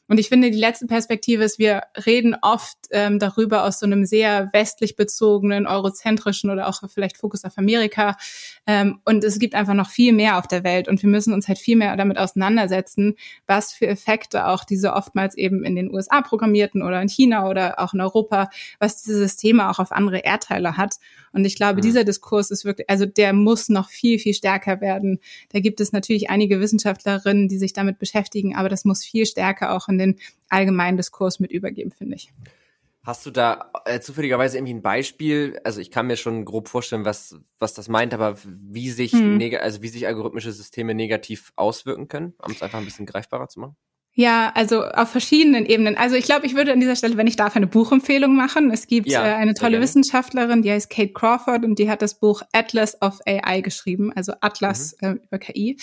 [0.08, 4.04] Und ich finde, die letzte Perspektive ist, wir reden oft ähm, darüber aus so einem
[4.04, 8.16] sehr westlich bezogenen, eurozentrischen oder auch vielleicht Fokus auf Amerika.
[8.66, 11.48] Ähm, und es gibt einfach noch viel mehr auf der Welt und wir müssen uns
[11.48, 13.16] halt viel mehr damit auseinandersetzen,
[13.46, 17.80] was für Effekte auch diese oftmals eben in den USA programmierten oder in China oder
[17.80, 20.96] auch in Europa, was diese Systeme auch auf andere Erdteile hat.
[21.36, 21.82] Und ich glaube, mhm.
[21.82, 25.20] dieser Diskurs ist wirklich, also der muss noch viel, viel stärker werden.
[25.50, 29.76] Da gibt es natürlich einige Wissenschaftlerinnen, die sich damit beschäftigen, aber das muss viel stärker
[29.76, 30.16] auch in den
[30.48, 32.32] allgemeinen Diskurs mit übergeben, finde ich.
[33.02, 35.60] Hast du da äh, zufälligerweise irgendwie ein Beispiel?
[35.62, 39.38] Also ich kann mir schon grob vorstellen, was, was das meint, aber wie sich, hm.
[39.60, 43.60] also wie sich algorithmische Systeme negativ auswirken können, um es einfach ein bisschen greifbarer zu
[43.60, 43.76] machen?
[44.18, 45.94] Ja, also auf verschiedenen Ebenen.
[45.98, 48.70] Also ich glaube, ich würde an dieser Stelle, wenn ich darf, eine Buchempfehlung machen.
[48.70, 52.18] Es gibt ja, äh, eine tolle Wissenschaftlerin, die heißt Kate Crawford und die hat das
[52.18, 55.08] Buch Atlas of AI geschrieben, also Atlas mhm.
[55.08, 55.76] äh, über KI.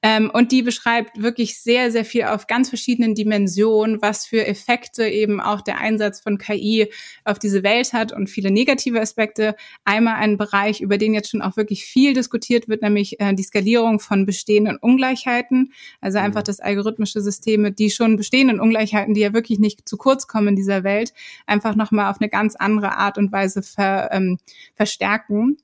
[0.00, 5.06] Ähm, und die beschreibt wirklich sehr, sehr viel auf ganz verschiedenen Dimensionen, was für Effekte
[5.06, 6.88] eben auch der Einsatz von KI
[7.24, 9.56] auf diese Welt hat und viele negative Aspekte.
[9.84, 13.42] Einmal ein Bereich, über den jetzt schon auch wirklich viel diskutiert wird, nämlich äh, die
[13.42, 15.74] Skalierung von bestehenden Ungleichheiten.
[16.00, 16.46] Also einfach mhm.
[16.46, 20.56] das algorithmische Systeme die schon bestehenden Ungleichheiten, die ja wirklich nicht zu kurz kommen in
[20.56, 21.12] dieser Welt,
[21.46, 24.38] einfach nochmal auf eine ganz andere Art und Weise ver, ähm,
[24.74, 25.58] verstärken.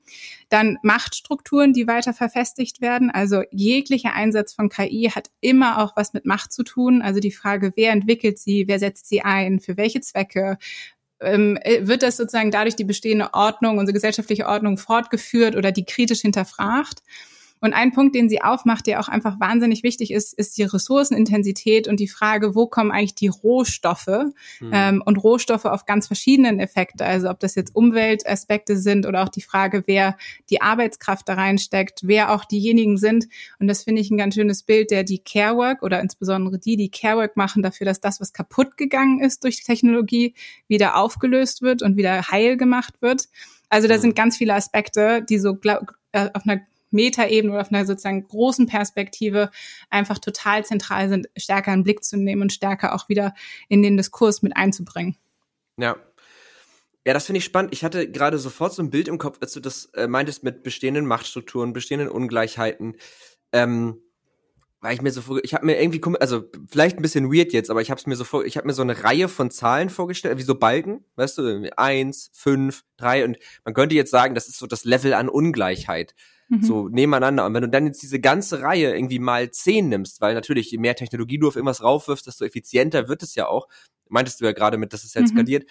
[0.48, 3.10] Dann Machtstrukturen, die weiter verfestigt werden.
[3.10, 7.02] Also jeglicher Einsatz von KI hat immer auch was mit Macht zu tun.
[7.02, 10.58] Also die Frage, wer entwickelt sie, wer setzt sie ein, für welche Zwecke,
[11.20, 16.22] ähm, wird das sozusagen dadurch die bestehende Ordnung, unsere gesellschaftliche Ordnung fortgeführt oder die kritisch
[16.22, 17.02] hinterfragt?
[17.60, 21.88] Und ein Punkt, den sie aufmacht, der auch einfach wahnsinnig wichtig ist, ist die Ressourcenintensität
[21.88, 24.70] und die Frage, wo kommen eigentlich die Rohstoffe mhm.
[24.72, 27.04] ähm, und Rohstoffe auf ganz verschiedenen Effekte.
[27.04, 30.16] Also ob das jetzt Umweltaspekte sind oder auch die Frage, wer
[30.48, 33.26] die Arbeitskraft da reinsteckt, wer auch diejenigen sind.
[33.58, 36.90] Und das finde ich ein ganz schönes Bild, der die Carework oder insbesondere die, die
[36.90, 40.34] Carework machen dafür, dass das, was kaputt gegangen ist durch die Technologie,
[40.66, 43.28] wieder aufgelöst wird und wieder heil gemacht wird.
[43.68, 44.00] Also da hm.
[44.00, 46.60] sind ganz viele Aspekte, die so glaub, äh, auf einer
[46.92, 49.50] Metaebene oder auf einer sozusagen großen Perspektive
[49.90, 53.34] einfach total zentral sind, stärker in den Blick zu nehmen und stärker auch wieder
[53.68, 55.16] in den Diskurs mit einzubringen.
[55.76, 55.96] Ja.
[57.06, 57.72] Ja, das finde ich spannend.
[57.72, 60.62] Ich hatte gerade sofort so ein Bild im Kopf, als du das äh, meintest mit
[60.62, 62.96] bestehenden Machtstrukturen, bestehenden Ungleichheiten.
[63.52, 64.02] Ähm,
[64.80, 67.82] weil ich mir so ich habe mir irgendwie, also vielleicht ein bisschen weird jetzt, aber
[67.82, 70.38] ich habe es mir so vor, ich habe mir so eine Reihe von Zahlen vorgestellt,
[70.38, 74.58] wie so Balken, weißt du, eins, fünf, drei und man könnte jetzt sagen, das ist
[74.58, 76.14] so das Level an Ungleichheit,
[76.50, 76.62] mhm.
[76.62, 77.46] so nebeneinander.
[77.46, 80.78] Und wenn du dann jetzt diese ganze Reihe irgendwie mal zehn nimmst, weil natürlich je
[80.78, 83.68] mehr Technologie du auf irgendwas raufwirfst, desto effizienter wird es ja auch.
[84.08, 85.38] Meintest du ja gerade mit, dass es jetzt mhm.
[85.38, 85.70] skaliert.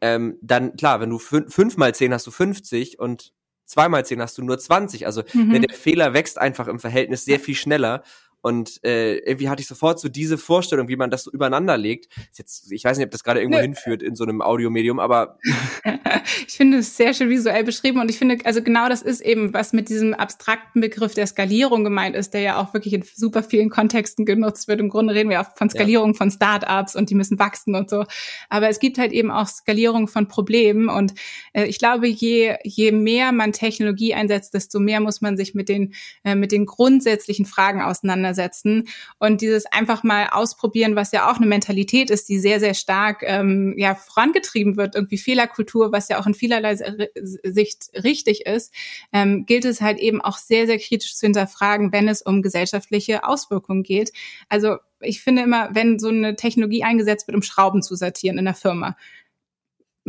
[0.00, 3.34] Ähm, dann klar, wenn du fün fünf mal zehn hast du 50 und
[3.66, 5.06] zweimal zehn hast du nur 20.
[5.06, 5.60] Also mhm.
[5.60, 8.02] der Fehler wächst einfach im Verhältnis sehr viel schneller.
[8.42, 12.08] Und äh, irgendwie hatte ich sofort so diese Vorstellung, wie man das so übereinander legt.
[12.32, 13.62] Jetzt, ich weiß nicht, ob das gerade irgendwo Nö.
[13.62, 15.38] hinführt in so einem Audiomedium, aber
[16.46, 19.52] ich finde es sehr schön visuell beschrieben und ich finde, also genau das ist eben,
[19.52, 23.42] was mit diesem abstrakten Begriff der Skalierung gemeint ist, der ja auch wirklich in super
[23.42, 24.80] vielen Kontexten genutzt wird.
[24.80, 26.16] Im Grunde reden wir auch von Skalierung ja.
[26.16, 28.04] von Startups und die müssen wachsen und so.
[28.48, 31.12] Aber es gibt halt eben auch Skalierung von Problemen und
[31.52, 35.68] äh, ich glaube, je je mehr man Technologie einsetzt, desto mehr muss man sich mit
[35.68, 35.92] den
[36.24, 38.88] äh, mit den grundsätzlichen Fragen auseinandersetzen auseinandersetzen
[39.18, 43.22] und dieses einfach mal ausprobieren, was ja auch eine Mentalität ist, die sehr, sehr stark
[43.22, 46.76] ähm, ja, vorangetrieben wird, irgendwie Fehlerkultur, was ja auch in vielerlei
[47.16, 48.72] Sicht richtig ist,
[49.12, 53.24] ähm, gilt es halt eben auch sehr, sehr kritisch zu hinterfragen, wenn es um gesellschaftliche
[53.24, 54.12] Auswirkungen geht.
[54.48, 58.44] Also ich finde immer, wenn so eine Technologie eingesetzt wird, um Schrauben zu sortieren in
[58.44, 58.96] der Firma,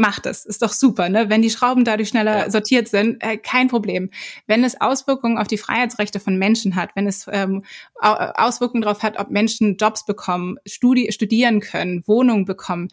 [0.01, 0.45] macht es.
[0.45, 1.29] Ist doch super, ne?
[1.29, 2.49] Wenn die Schrauben dadurch schneller ja.
[2.49, 4.09] sortiert sind, äh, kein Problem.
[4.47, 7.63] Wenn es Auswirkungen auf die Freiheitsrechte von Menschen hat, wenn es ähm,
[8.01, 12.89] Auswirkungen darauf hat, ob Menschen Jobs bekommen, Studi studieren können, Wohnungen bekommen,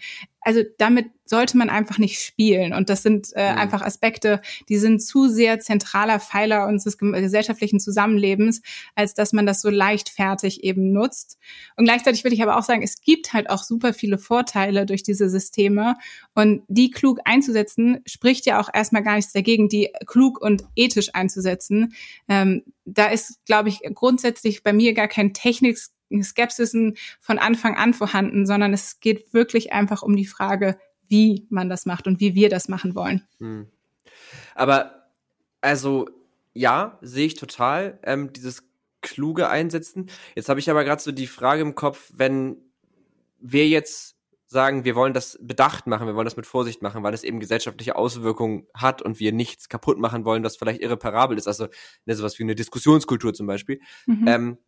[0.49, 2.73] also damit sollte man einfach nicht spielen.
[2.73, 3.59] Und das sind äh, mhm.
[3.59, 8.63] einfach Aspekte, die sind zu sehr zentraler Pfeiler unseres gesellschaftlichen Zusammenlebens,
[8.95, 11.37] als dass man das so leichtfertig eben nutzt.
[11.77, 15.03] Und gleichzeitig würde ich aber auch sagen, es gibt halt auch super viele Vorteile durch
[15.03, 15.97] diese Systeme.
[16.35, 21.11] Und die klug einzusetzen, spricht ja auch erstmal gar nichts dagegen, die klug und ethisch
[21.13, 21.93] einzusetzen.
[22.27, 25.77] Ähm, da ist, glaube ich, grundsätzlich bei mir gar kein Technik
[26.23, 31.69] Skepsisen von Anfang an vorhanden, sondern es geht wirklich einfach um die Frage, wie man
[31.69, 33.27] das macht und wie wir das machen wollen.
[33.39, 33.67] Hm.
[34.55, 35.09] Aber
[35.61, 36.09] also
[36.55, 38.65] ja, sehe ich total ähm, dieses
[39.01, 40.11] kluge Einsetzen.
[40.35, 42.57] Jetzt habe ich aber gerade so die Frage im Kopf, wenn
[43.39, 44.17] wir jetzt
[44.47, 47.39] sagen, wir wollen das bedacht machen, wir wollen das mit Vorsicht machen, weil es eben
[47.39, 51.47] gesellschaftliche Auswirkungen hat und wir nichts kaputt machen wollen, das vielleicht irreparabel ist.
[51.47, 51.69] Also
[52.07, 53.81] ne, sowas wie eine Diskussionskultur zum Beispiel.
[54.07, 54.25] Mhm.
[54.27, 54.59] Ähm,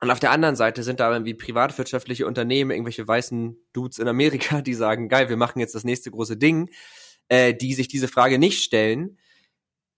[0.00, 4.60] und auf der anderen Seite sind da irgendwie privatwirtschaftliche Unternehmen, irgendwelche weißen Dudes in Amerika,
[4.62, 6.70] die sagen, geil, wir machen jetzt das nächste große Ding,
[7.28, 9.18] äh, die sich diese Frage nicht stellen,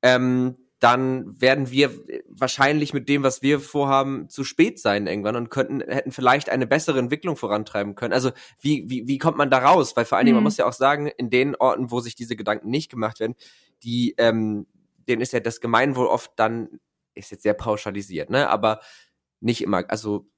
[0.03, 1.91] ähm, dann werden wir
[2.29, 6.69] wahrscheinlich mit dem, was wir vorhaben, zu spät sein irgendwann und könnten, hätten vielleicht eine
[6.69, 8.13] bessere Entwicklung vorantreiben können.
[8.13, 8.31] Also
[8.61, 9.97] wie, wie, wie kommt man da raus?
[9.97, 10.43] Weil vor allen Dingen, mhm.
[10.43, 13.35] man muss ja auch sagen, in den Orten, wo sich diese Gedanken nicht gemacht werden,
[13.83, 14.69] die, ähm,
[15.09, 16.79] denen ist ja das Gemeinwohl oft dann,
[17.15, 18.49] ist jetzt sehr pauschalisiert, ne?
[18.49, 18.81] Aber
[19.41, 20.29] nicht immer, also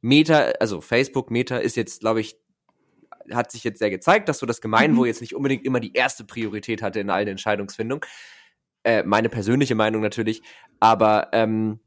[0.00, 2.36] Meta, also Facebook, Meta ist jetzt, glaube ich,
[3.32, 5.08] hat sich jetzt sehr gezeigt, dass so das Gemeinwohl mhm.
[5.08, 8.04] jetzt nicht unbedingt immer die erste Priorität hatte in allen Entscheidungsfindungen.
[8.84, 10.42] Äh, meine persönliche Meinung natürlich,
[10.78, 11.80] aber ähm,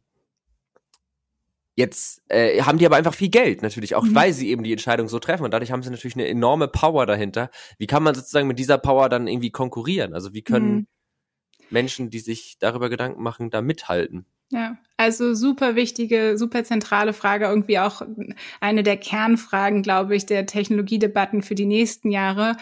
[1.75, 4.15] jetzt äh, haben die aber einfach viel Geld natürlich, auch mhm.
[4.15, 7.05] weil sie eben die Entscheidung so treffen und dadurch haben sie natürlich eine enorme Power
[7.05, 7.49] dahinter.
[7.77, 10.13] Wie kann man sozusagen mit dieser Power dann irgendwie konkurrieren?
[10.13, 10.87] Also wie können mhm.
[11.69, 14.25] Menschen, die sich darüber Gedanken machen, da mithalten?
[14.51, 18.01] Ja, also super wichtige, super zentrale Frage, irgendwie auch
[18.59, 22.57] eine der Kernfragen, glaube ich, der Technologiedebatten für die nächsten Jahre.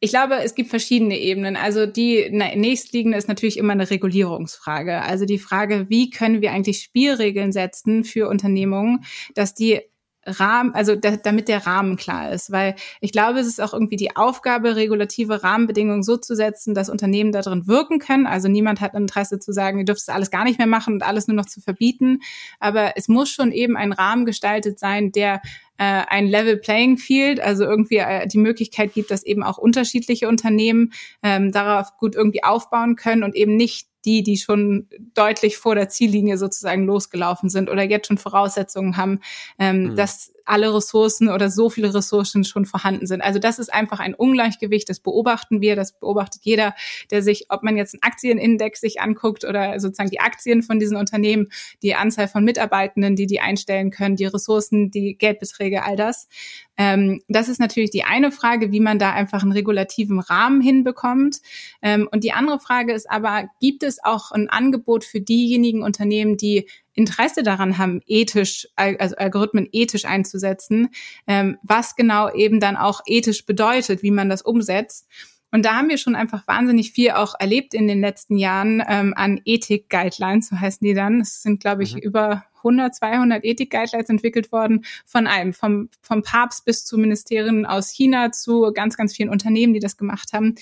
[0.00, 1.56] Ich glaube, es gibt verschiedene Ebenen.
[1.56, 5.02] Also die nächstliegende ist natürlich immer eine Regulierungsfrage.
[5.02, 9.82] Also die Frage, wie können wir eigentlich Spielregeln setzen für Unternehmungen, dass die
[10.26, 13.96] Rahmen, also da, damit der Rahmen klar ist, weil ich glaube, es ist auch irgendwie
[13.96, 18.26] die Aufgabe, regulative Rahmenbedingungen so zu setzen, dass Unternehmen darin wirken können.
[18.26, 21.02] Also niemand hat Interesse zu sagen, ihr dürft es alles gar nicht mehr machen und
[21.02, 22.20] alles nur noch zu verbieten.
[22.58, 25.40] Aber es muss schon eben ein Rahmen gestaltet sein, der
[25.84, 30.92] ein Level Playing Field, also irgendwie äh, die Möglichkeit gibt, dass eben auch unterschiedliche Unternehmen
[31.22, 35.88] ähm, darauf gut irgendwie aufbauen können und eben nicht die, die schon deutlich vor der
[35.88, 39.20] Ziellinie sozusagen losgelaufen sind oder jetzt schon Voraussetzungen haben,
[39.58, 39.96] ähm, mhm.
[39.96, 43.20] dass alle Ressourcen oder so viele Ressourcen schon vorhanden sind.
[43.20, 46.74] Also das ist einfach ein Ungleichgewicht, das beobachten wir, das beobachtet jeder,
[47.10, 50.96] der sich, ob man jetzt einen Aktienindex sich anguckt oder sozusagen die Aktien von diesen
[50.96, 51.48] Unternehmen,
[51.82, 56.28] die Anzahl von Mitarbeitenden, die die einstellen können, die Ressourcen, die Geldbeträge, all das.
[56.76, 61.38] Ähm, das ist natürlich die eine Frage, wie man da einfach einen regulativen Rahmen hinbekommt.
[61.82, 66.36] Ähm, und die andere Frage ist aber, gibt es auch ein Angebot für diejenigen Unternehmen,
[66.36, 70.88] die Interesse daran haben, ethisch, also Algorithmen ethisch einzusetzen,
[71.26, 75.06] ähm, was genau eben dann auch ethisch bedeutet, wie man das umsetzt.
[75.52, 79.14] Und da haben wir schon einfach wahnsinnig viel auch erlebt in den letzten Jahren ähm,
[79.16, 81.20] an Ethik-Guidelines, so heißen die dann.
[81.20, 82.00] Es sind, glaube ich, mhm.
[82.00, 87.90] über 100, 200 Ethik-Guidelines entwickelt worden von einem, vom, vom Papst bis zu Ministerien aus
[87.90, 90.56] China zu ganz, ganz vielen Unternehmen, die das gemacht haben.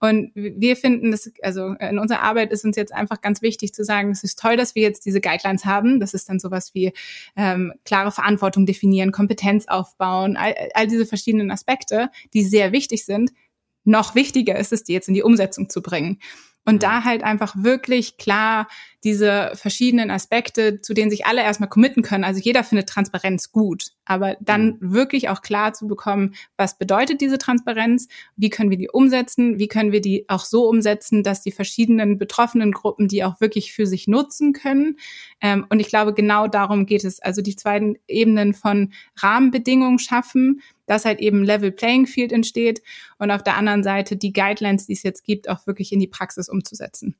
[0.00, 3.84] Und wir finden das, also in unserer Arbeit ist uns jetzt einfach ganz wichtig zu
[3.84, 5.98] sagen, es ist toll, dass wir jetzt diese Guidelines haben.
[5.98, 6.92] Das ist dann sowas wie
[7.36, 13.32] ähm, klare Verantwortung definieren, Kompetenz aufbauen, all, all diese verschiedenen Aspekte, die sehr wichtig sind.
[13.84, 16.18] Noch wichtiger ist es, die jetzt in die Umsetzung zu bringen.
[16.68, 18.68] Und da halt einfach wirklich klar
[19.02, 22.24] diese verschiedenen Aspekte, zu denen sich alle erstmal committen können.
[22.24, 24.94] Also jeder findet Transparenz gut, aber dann mhm.
[24.94, 29.68] wirklich auch klar zu bekommen, was bedeutet diese Transparenz, wie können wir die umsetzen, wie
[29.68, 33.86] können wir die auch so umsetzen, dass die verschiedenen betroffenen Gruppen die auch wirklich für
[33.86, 34.96] sich nutzen können.
[35.42, 37.20] Ähm, und ich glaube, genau darum geht es.
[37.20, 42.80] Also die zweiten Ebenen von Rahmenbedingungen schaffen, dass halt eben Level Playing Field entsteht
[43.18, 46.06] und auf der anderen Seite die Guidelines, die es jetzt gibt, auch wirklich in die
[46.06, 47.14] Praxis umzusetzen.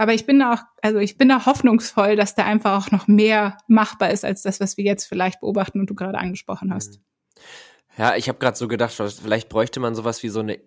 [0.00, 3.06] Aber ich bin da auch, also ich bin da hoffnungsvoll, dass da einfach auch noch
[3.06, 6.94] mehr machbar ist als das, was wir jetzt vielleicht beobachten und du gerade angesprochen hast.
[6.94, 7.00] Mhm.
[7.98, 10.58] Ja, ich habe gerade so gedacht, vielleicht bräuchte man sowas wie so eine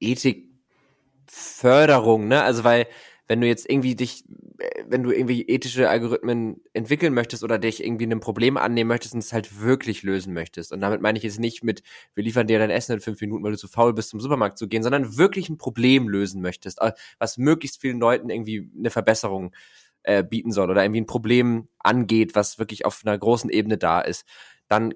[0.00, 2.42] Ethikförderung, ne?
[2.42, 2.88] Also weil
[3.28, 4.24] wenn du jetzt irgendwie dich,
[4.58, 9.14] äh, wenn du irgendwie ethische Algorithmen entwickeln möchtest oder dich irgendwie einem Problem annehmen möchtest
[9.14, 10.72] und es halt wirklich lösen möchtest.
[10.72, 11.82] Und damit meine ich jetzt nicht mit,
[12.14, 14.58] wir liefern dir dein Essen in fünf Minuten, weil du zu faul bist, zum Supermarkt
[14.58, 18.90] zu gehen, sondern wirklich ein Problem lösen möchtest, äh, was möglichst vielen Leuten irgendwie eine
[18.90, 19.54] Verbesserung
[20.02, 24.00] äh, bieten soll oder irgendwie ein Problem angeht, was wirklich auf einer großen Ebene da
[24.00, 24.26] ist,
[24.68, 24.94] dann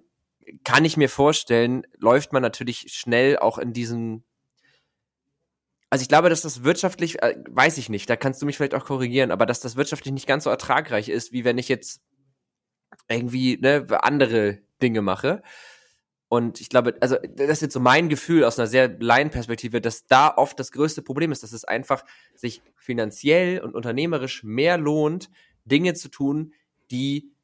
[0.65, 4.25] kann ich mir vorstellen, läuft man natürlich schnell auch in diesen
[5.93, 8.75] also ich glaube, dass das wirtschaftlich, äh, weiß ich nicht, da kannst du mich vielleicht
[8.75, 12.01] auch korrigieren, aber dass das wirtschaftlich nicht ganz so ertragreich ist, wie wenn ich jetzt
[13.09, 15.43] irgendwie ne, andere Dinge mache.
[16.29, 20.07] Und ich glaube, also das ist jetzt so mein Gefühl aus einer sehr Laienperspektive, dass
[20.07, 25.29] da oft das größte Problem ist, dass es einfach sich finanziell und unternehmerisch mehr lohnt,
[25.67, 26.55] Dinge zu tun,
[26.91, 27.35] die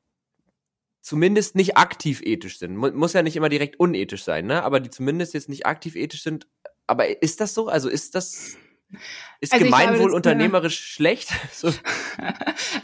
[1.03, 2.78] zumindest nicht aktiv ethisch sind.
[2.78, 4.62] Muss ja nicht immer direkt unethisch sein, ne?
[4.62, 6.46] Aber die zumindest jetzt nicht aktiv ethisch sind,
[6.89, 7.68] aber ist das so?
[7.68, 8.57] Also ist das
[9.41, 11.28] ist also Gemeinwohl glaube, unternehmerisch schlecht?
[11.53, 11.72] So.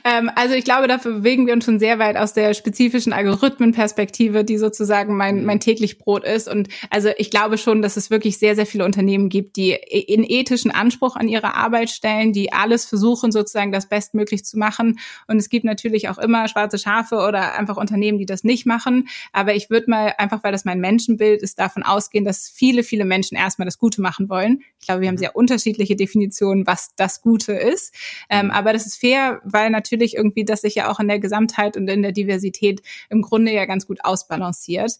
[0.04, 4.44] ähm, also ich glaube, dafür bewegen wir uns schon sehr weit aus der spezifischen Algorithmenperspektive,
[4.44, 5.44] die sozusagen mein, mhm.
[5.44, 6.48] mein täglich Brot ist.
[6.48, 10.24] Und also ich glaube schon, dass es wirklich sehr, sehr viele Unternehmen gibt, die in
[10.24, 14.98] ethischen Anspruch an ihre Arbeit stellen, die alles versuchen, sozusagen das bestmöglich zu machen.
[15.28, 19.08] Und es gibt natürlich auch immer schwarze Schafe oder einfach Unternehmen, die das nicht machen.
[19.32, 23.04] Aber ich würde mal einfach, weil das mein Menschenbild ist, davon ausgehen, dass viele, viele
[23.04, 24.62] Menschen erstmal das Gute machen wollen.
[24.80, 25.18] Ich glaube, wir haben mhm.
[25.18, 27.94] sehr unterschiedliche unterschiedliche Definitionen, was das Gute ist.
[28.28, 28.50] Ähm, mhm.
[28.52, 31.88] aber das ist fair, weil natürlich irgendwie das sich ja auch in der Gesamtheit und
[31.88, 34.92] in der Diversität im Grunde ja ganz gut ausbalanciert.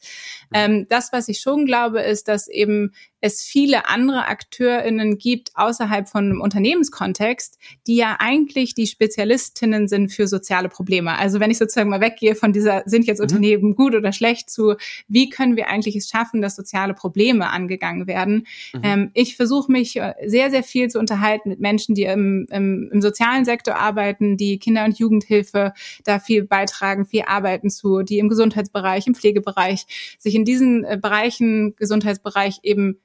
[0.50, 0.54] Mhm.
[0.54, 2.92] Ähm, das, was ich schon glaube, ist, dass eben
[3.24, 10.12] es viele andere AkteurInnen gibt außerhalb von einem Unternehmenskontext, die ja eigentlich die Spezialistinnen sind
[10.12, 11.16] für soziale Probleme.
[11.16, 13.22] Also wenn ich sozusagen mal weggehe von dieser, sind jetzt mhm.
[13.22, 14.74] Unternehmen gut oder schlecht zu,
[15.08, 18.46] wie können wir eigentlich es schaffen, dass soziale Probleme angegangen werden?
[18.74, 18.80] Mhm.
[18.82, 22.90] Ähm, ich versuche mich äh, sehr, sehr viel zu unterhalten mit Menschen, die im, im,
[22.92, 25.72] im sozialen Sektor arbeiten, die Kinder- und Jugendhilfe
[26.04, 29.86] da viel beitragen, viel arbeiten zu, die im Gesundheitsbereich, im Pflegebereich
[30.18, 32.98] sich in diesen äh, Bereichen, Gesundheitsbereich eben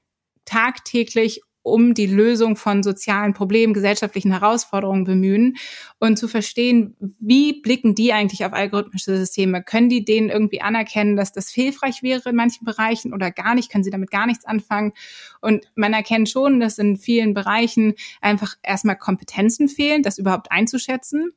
[0.45, 5.57] tagtäglich um die Lösung von sozialen Problemen, gesellschaftlichen Herausforderungen bemühen
[5.99, 9.63] und zu verstehen, wie blicken die eigentlich auf algorithmische Systeme?
[9.63, 13.71] Können die denen irgendwie anerkennen, dass das hilfreich wäre in manchen Bereichen oder gar nicht?
[13.71, 14.93] Können sie damit gar nichts anfangen?
[15.41, 21.31] Und man erkennt schon, dass in vielen Bereichen einfach erstmal Kompetenzen fehlen, das überhaupt einzuschätzen.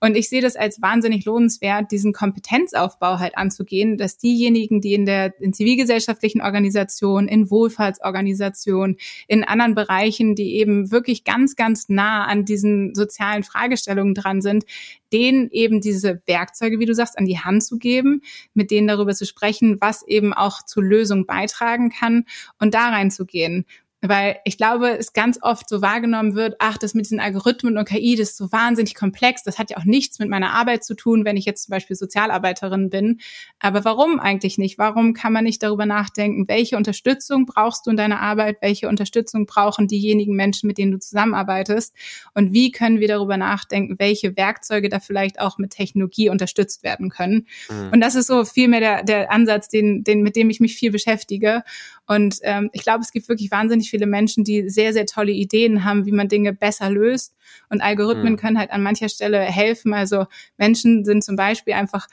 [0.00, 5.06] Und ich sehe das als wahnsinnig lohnenswert, diesen Kompetenzaufbau halt anzugehen, dass diejenigen, die in
[5.06, 12.24] der in zivilgesellschaftlichen Organisationen, in Wohlfahrtsorganisationen, in anderen Bereichen, die eben wirklich ganz, ganz nah
[12.24, 14.64] an diesen sozialen Fragestellungen dran sind,
[15.12, 18.22] denen eben diese Werkzeuge, wie du sagst, an die Hand zu geben,
[18.54, 22.24] mit denen darüber zu sprechen, was eben auch zur Lösung beitragen kann
[22.58, 23.66] und da reinzugehen.
[24.00, 27.88] Weil ich glaube, es ganz oft so wahrgenommen wird, ach, das mit diesen Algorithmen und
[27.88, 29.42] KI, das ist so wahnsinnig komplex.
[29.42, 31.96] Das hat ja auch nichts mit meiner Arbeit zu tun, wenn ich jetzt zum Beispiel
[31.96, 33.18] Sozialarbeiterin bin.
[33.58, 34.78] Aber warum eigentlich nicht?
[34.78, 38.58] Warum kann man nicht darüber nachdenken, welche Unterstützung brauchst du in deiner Arbeit?
[38.60, 41.92] Welche Unterstützung brauchen diejenigen Menschen, mit denen du zusammenarbeitest?
[42.34, 47.10] Und wie können wir darüber nachdenken, welche Werkzeuge da vielleicht auch mit Technologie unterstützt werden
[47.10, 47.48] können?
[47.68, 47.90] Mhm.
[47.94, 50.92] Und das ist so vielmehr der, der Ansatz, den, den, mit dem ich mich viel
[50.92, 51.64] beschäftige.
[52.06, 55.84] Und ähm, ich glaube, es gibt wirklich wahnsinnig viele Menschen, die sehr, sehr tolle Ideen
[55.84, 57.34] haben, wie man Dinge besser löst.
[57.68, 58.36] Und Algorithmen mhm.
[58.36, 59.94] können halt an mancher Stelle helfen.
[59.94, 60.26] Also
[60.56, 62.06] Menschen sind zum Beispiel einfach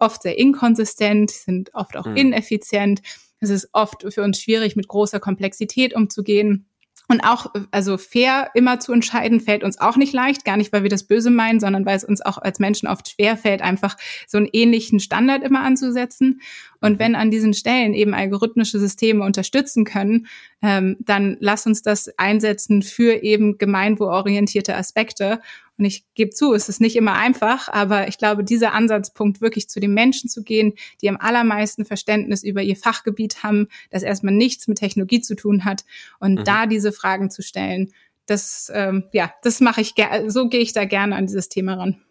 [0.00, 2.16] oft sehr inkonsistent, sind oft auch mhm.
[2.16, 3.02] ineffizient.
[3.40, 6.66] Es ist oft für uns schwierig, mit großer Komplexität umzugehen.
[7.08, 10.44] Und auch, also fair immer zu entscheiden, fällt uns auch nicht leicht.
[10.44, 13.08] Gar nicht, weil wir das böse meinen, sondern weil es uns auch als Menschen oft
[13.08, 13.96] schwer fällt, einfach
[14.26, 16.40] so einen ähnlichen Standard immer anzusetzen.
[16.80, 16.98] Und mhm.
[16.98, 20.26] wenn an diesen Stellen eben algorithmische Systeme unterstützen können,
[20.62, 25.40] ähm, dann lass uns das einsetzen für eben gemeinwohlorientierte Aspekte.
[25.78, 29.68] Und ich gebe zu, es ist nicht immer einfach, aber ich glaube, dieser Ansatzpunkt, wirklich
[29.68, 30.72] zu den Menschen zu gehen,
[31.02, 35.64] die am allermeisten Verständnis über ihr Fachgebiet haben, das erstmal nichts mit Technologie zu tun
[35.64, 35.84] hat
[36.18, 36.44] und mhm.
[36.44, 37.92] da diese Fragen zu stellen,
[38.26, 41.74] das, ähm, ja, das mache ich gerne, so gehe ich da gerne an dieses Thema
[41.74, 42.02] ran.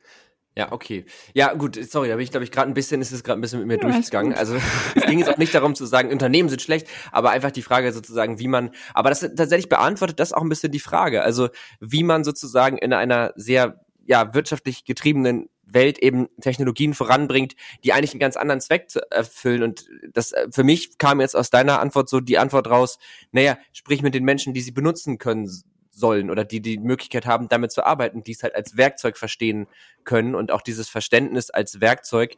[0.57, 1.05] Ja, okay.
[1.33, 3.41] Ja, gut, sorry, da bin ich, glaube ich, gerade ein bisschen, ist es gerade ein
[3.41, 4.33] bisschen mit mir ja, durchgegangen.
[4.33, 4.55] Also
[4.95, 7.91] es ging jetzt auch nicht darum zu sagen, Unternehmen sind schlecht, aber einfach die Frage
[7.91, 11.23] sozusagen, wie man, aber das tatsächlich beantwortet das auch ein bisschen die Frage.
[11.23, 11.49] Also
[11.81, 18.11] wie man sozusagen in einer sehr ja, wirtschaftlich getriebenen Welt eben Technologien voranbringt, die eigentlich
[18.11, 19.63] einen ganz anderen Zweck erfüllen.
[19.63, 22.97] Und das für mich kam jetzt aus deiner Antwort so die Antwort raus,
[23.31, 25.49] naja, sprich mit den Menschen, die sie benutzen können
[25.95, 29.67] sollen oder die die Möglichkeit haben, damit zu arbeiten, die es halt als Werkzeug verstehen
[30.03, 32.35] können und auch dieses Verständnis als Werkzeug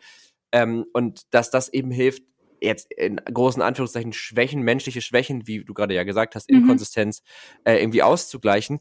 [0.52, 2.24] ähm, und dass das eben hilft,
[2.62, 6.60] jetzt in großen Anführungszeichen Schwächen, menschliche Schwächen, wie du gerade ja gesagt hast, mhm.
[6.60, 7.22] Inkonsistenz
[7.64, 8.80] äh, irgendwie auszugleichen.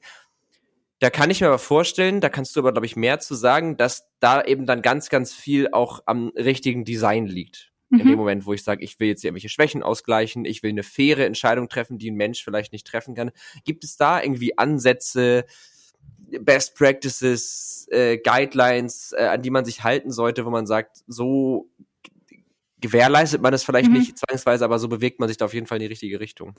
[0.99, 3.77] Da kann ich mir aber vorstellen, da kannst du aber, glaube ich, mehr zu sagen,
[3.77, 7.72] dass da eben dann ganz, ganz viel auch am richtigen Design liegt.
[7.91, 8.01] Mhm.
[8.01, 8.18] In dem mhm.
[8.18, 11.68] Moment, wo ich sage, ich will jetzt irgendwelche Schwächen ausgleichen, ich will eine faire Entscheidung
[11.68, 13.30] treffen, die ein Mensch vielleicht nicht treffen kann.
[13.64, 15.45] Gibt es da irgendwie Ansätze,
[16.41, 21.68] Best Practices, äh, Guidelines, äh, an die man sich halten sollte, wo man sagt, so
[22.80, 23.99] gewährleistet man es vielleicht mhm.
[23.99, 26.55] nicht zwangsweise, aber so bewegt man sich da auf jeden Fall in die richtige Richtung.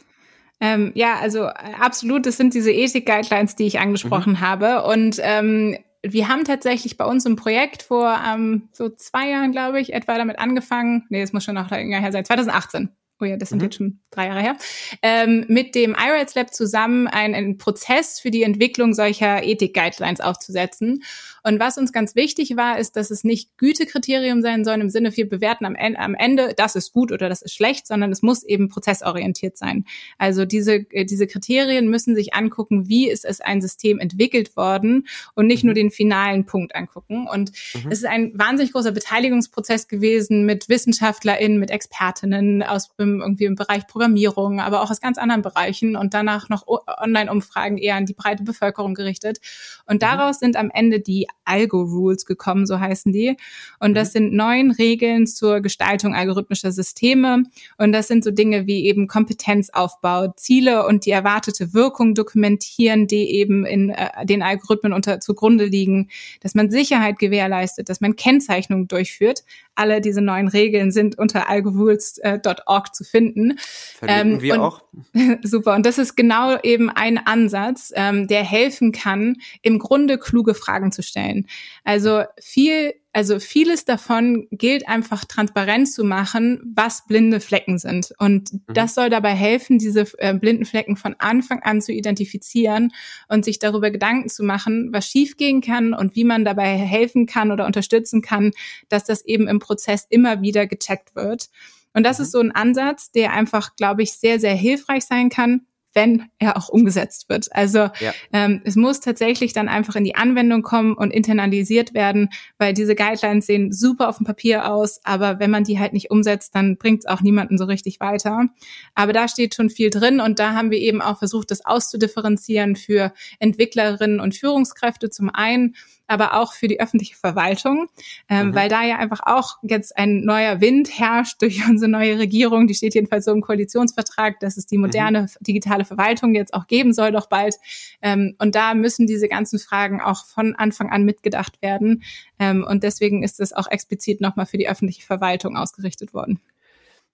[0.59, 4.41] Ähm, ja, also äh, absolut, das sind diese Ethik-Guidelines, die ich angesprochen mhm.
[4.41, 4.83] habe.
[4.83, 9.79] Und ähm, wir haben tatsächlich bei uns im Projekt vor ähm, so zwei Jahren, glaube
[9.79, 11.05] ich, etwa damit angefangen.
[11.09, 12.89] Nee, das muss schon noch länger her sein, 2018
[13.19, 13.63] oh ja, das sind mhm.
[13.65, 14.57] jetzt schon drei Jahre her,
[15.01, 21.03] ähm, mit dem iRights Lab zusammen einen, einen Prozess für die Entwicklung solcher Ethik-Guidelines aufzusetzen.
[21.47, 25.15] Und was uns ganz wichtig war, ist, dass es nicht Gütekriterium sein soll im Sinne,
[25.15, 28.21] wir bewerten am Ende, am Ende, das ist gut oder das ist schlecht, sondern es
[28.21, 29.85] muss eben prozessorientiert sein.
[30.17, 35.07] Also diese, äh, diese Kriterien müssen sich angucken, wie ist es ein System entwickelt worden
[35.35, 35.77] und nicht nur mhm.
[35.77, 37.29] den finalen Punkt angucken.
[37.31, 37.91] Und mhm.
[37.91, 43.55] es ist ein wahnsinnig großer Beteiligungsprozess gewesen mit WissenschaftlerInnen, mit Expertinnen aus im, irgendwie im
[43.55, 48.15] Bereich Programmierung, aber auch aus ganz anderen Bereichen und danach noch Online-Umfragen eher an die
[48.15, 49.39] breite Bevölkerung gerichtet.
[49.85, 49.99] Und mhm.
[49.99, 53.37] daraus sind am Ende die Algo-Rules gekommen, so heißen die.
[53.79, 54.11] Und das mhm.
[54.13, 57.43] sind neun Regeln zur Gestaltung algorithmischer Systeme.
[57.77, 63.31] Und das sind so Dinge wie eben Kompetenzaufbau, Ziele und die erwartete Wirkung dokumentieren, die
[63.35, 66.09] eben in äh, den Algorithmen unter zugrunde liegen,
[66.41, 69.43] dass man Sicherheit gewährleistet, dass man Kennzeichnungen durchführt.
[69.77, 73.57] Alle diese neuen Regeln sind unter algorules.org zu finden.
[73.59, 74.83] Verlinken ähm, wir auch.
[75.43, 75.75] Super.
[75.75, 80.91] Und das ist genau eben ein Ansatz, ähm, der helfen kann, im Grunde kluge Fragen
[80.91, 81.47] zu stellen.
[81.83, 88.13] Also viel also vieles davon gilt einfach transparent zu machen, was blinde Flecken sind.
[88.19, 88.61] Und mhm.
[88.67, 92.93] das soll dabei helfen, diese äh, blinden Flecken von Anfang an zu identifizieren
[93.27, 97.51] und sich darüber Gedanken zu machen, was schiefgehen kann und wie man dabei helfen kann
[97.51, 98.51] oder unterstützen kann,
[98.87, 101.49] dass das eben im Prozess immer wieder gecheckt wird.
[101.95, 102.23] Und das mhm.
[102.23, 105.65] ist so ein Ansatz, der einfach, glaube ich, sehr, sehr hilfreich sein kann,
[105.97, 107.47] wenn er auch umgesetzt wird.
[107.55, 108.13] Also ja.
[108.31, 112.29] ähm, es muss tatsächlich dann einfach in die Anwendung kommen und internalisiert werden,
[112.59, 116.11] weil diese Guidelines sehen super auf dem Papier aus, aber wenn man die halt nicht
[116.11, 118.45] umsetzt, dann bringt es auch niemanden so richtig weiter.
[118.93, 122.75] Aber da steht schon viel drin und da haben wir eben auch versucht, das auszudifferenzieren
[122.75, 125.73] für Entwicklerinnen und Führungskräfte zum einen
[126.07, 127.89] aber auch für die öffentliche Verwaltung,
[128.29, 128.55] ähm, mhm.
[128.55, 132.67] weil da ja einfach auch jetzt ein neuer Wind herrscht durch unsere neue Regierung.
[132.67, 135.27] Die steht jedenfalls so im Koalitionsvertrag, dass es die moderne mhm.
[135.41, 137.55] digitale Verwaltung jetzt auch geben soll, doch bald.
[138.01, 142.03] Ähm, und da müssen diese ganzen Fragen auch von Anfang an mitgedacht werden.
[142.39, 146.39] Ähm, und deswegen ist es auch explizit nochmal für die öffentliche Verwaltung ausgerichtet worden.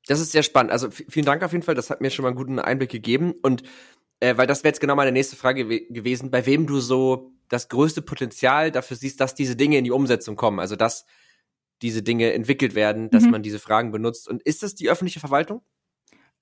[0.08, 0.72] Das ist sehr spannend.
[0.72, 1.76] Also vielen Dank auf jeden Fall.
[1.76, 3.34] Das hat mir schon mal einen guten Einblick gegeben.
[3.42, 3.64] Und
[4.20, 7.70] äh, weil das wäre jetzt genau meine nächste Frage gewesen, bei wem du so das
[7.70, 10.60] größte Potenzial dafür siehst, dass diese Dinge in die Umsetzung kommen.
[10.60, 11.06] Also dass
[11.82, 13.32] diese Dinge entwickelt werden, dass mhm.
[13.32, 14.28] man diese Fragen benutzt.
[14.28, 15.62] Und ist das die öffentliche Verwaltung?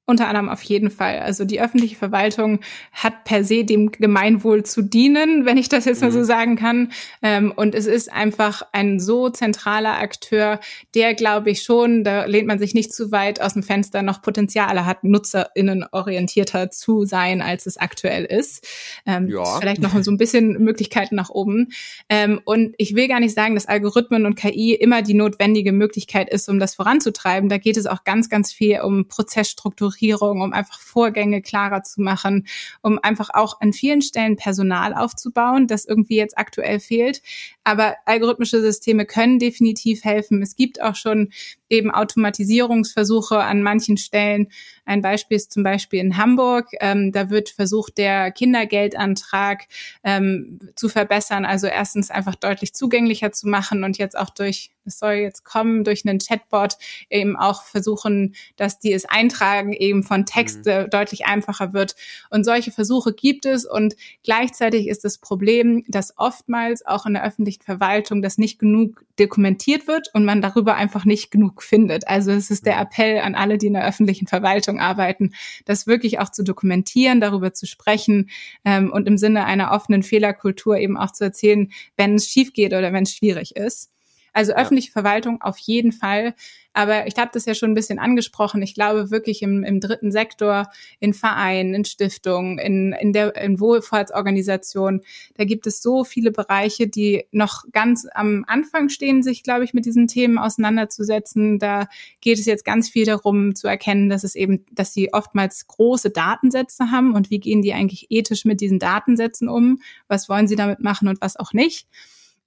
[0.08, 1.20] Unter anderem auf jeden Fall.
[1.20, 6.02] Also die öffentliche Verwaltung hat per se dem Gemeinwohl zu dienen, wenn ich das jetzt
[6.02, 6.08] mhm.
[6.08, 6.24] mal so mhm.
[6.24, 6.92] sagen kann.
[7.22, 10.60] Ähm, und es ist einfach ein so zentraler Akteur,
[10.96, 14.24] der, glaube ich, schon, da lehnt man sich nicht zu weit aus dem Fenster, noch
[14.24, 18.68] Potenziale hat, NutzerInnen orientierter zu sein, als es aktuell ist.
[19.06, 19.44] Ähm, ja.
[19.44, 21.70] Ist vielleicht noch so ein bisschen Möglichkeiten nach oben.
[22.10, 26.28] Ähm, und ich will gar nicht sagen, dass Algorithmen und KI immer die notwendige Möglichkeit
[26.34, 27.50] ist, um das voranzutreiben.
[27.50, 32.02] Da geht es auch ganz, ganz viel um Prozessstrukturierung Strukturierung, um einfach Vorgänge klarer zu
[32.02, 32.48] machen,
[32.82, 37.22] um einfach auch an vielen Stellen Personal aufzubauen, das irgendwie jetzt aktuell fehlt.
[37.64, 40.42] Aber algorithmische Systeme können definitiv helfen.
[40.42, 41.32] Es gibt auch schon
[41.72, 44.50] eben Automatisierungsversuche an manchen Stellen.
[44.86, 46.68] Ein Beispiel ist zum Beispiel in Hamburg.
[46.80, 49.68] Ähm, da wird versucht, der Kindergeldantrag
[50.04, 51.46] ähm, zu verbessern.
[51.46, 55.84] Also erstens einfach deutlich zugänglicher zu machen und jetzt auch durch es soll jetzt kommen
[55.84, 56.78] durch einen Chatbot
[57.10, 60.90] eben auch versuchen, dass die es eintragen eben von Text mhm.
[60.90, 61.96] deutlich einfacher wird.
[62.30, 67.24] Und solche Versuche gibt es und gleichzeitig ist das Problem, dass oftmals auch in der
[67.24, 72.08] öffentlichen Verwaltung das nicht genug dokumentiert wird und man darüber einfach nicht genug findet.
[72.08, 72.82] Also es ist der.
[72.82, 75.34] Appell an alle, die in der öffentlichen Verwaltung arbeiten,
[75.66, 78.30] das wirklich auch zu dokumentieren, darüber zu sprechen
[78.66, 82.74] ähm, und im Sinne einer offenen Fehlerkultur eben auch zu erzählen, wenn es schief geht
[82.74, 83.91] oder wenn es schwierig ist.
[84.34, 84.94] Also öffentliche ja.
[84.94, 86.34] Verwaltung auf jeden Fall.
[86.74, 88.62] Aber ich habe das ja schon ein bisschen angesprochen.
[88.62, 90.70] Ich glaube wirklich im, im dritten Sektor,
[91.00, 95.02] in Vereinen, in Stiftungen, in, in der in Wohlfahrtsorganisationen,
[95.36, 99.74] da gibt es so viele Bereiche, die noch ganz am Anfang stehen, sich, glaube ich,
[99.74, 101.60] mit diesen Themen auseinanderzusetzen.
[101.60, 101.88] Da
[102.22, 106.10] geht es jetzt ganz viel darum zu erkennen, dass es eben, dass sie oftmals große
[106.10, 109.82] Datensätze haben und wie gehen die eigentlich ethisch mit diesen Datensätzen um?
[110.08, 111.88] Was wollen sie damit machen und was auch nicht?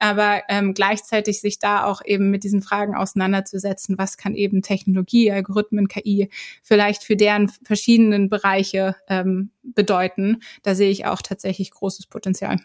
[0.05, 5.33] Aber ähm, gleichzeitig sich da auch eben mit diesen Fragen auseinanderzusetzen, was kann eben Technologie,
[5.33, 6.29] Algorithmen, KI
[6.63, 10.43] vielleicht für deren verschiedenen Bereiche ähm, bedeuten.
[10.63, 12.61] Da sehe ich auch tatsächlich großes Potenzial.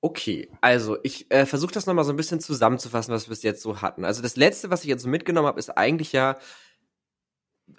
[0.00, 3.62] Okay, also ich äh, versuche das nochmal so ein bisschen zusammenzufassen, was wir bis jetzt
[3.62, 4.04] so hatten.
[4.04, 6.38] Also das Letzte, was ich jetzt so mitgenommen habe, ist eigentlich ja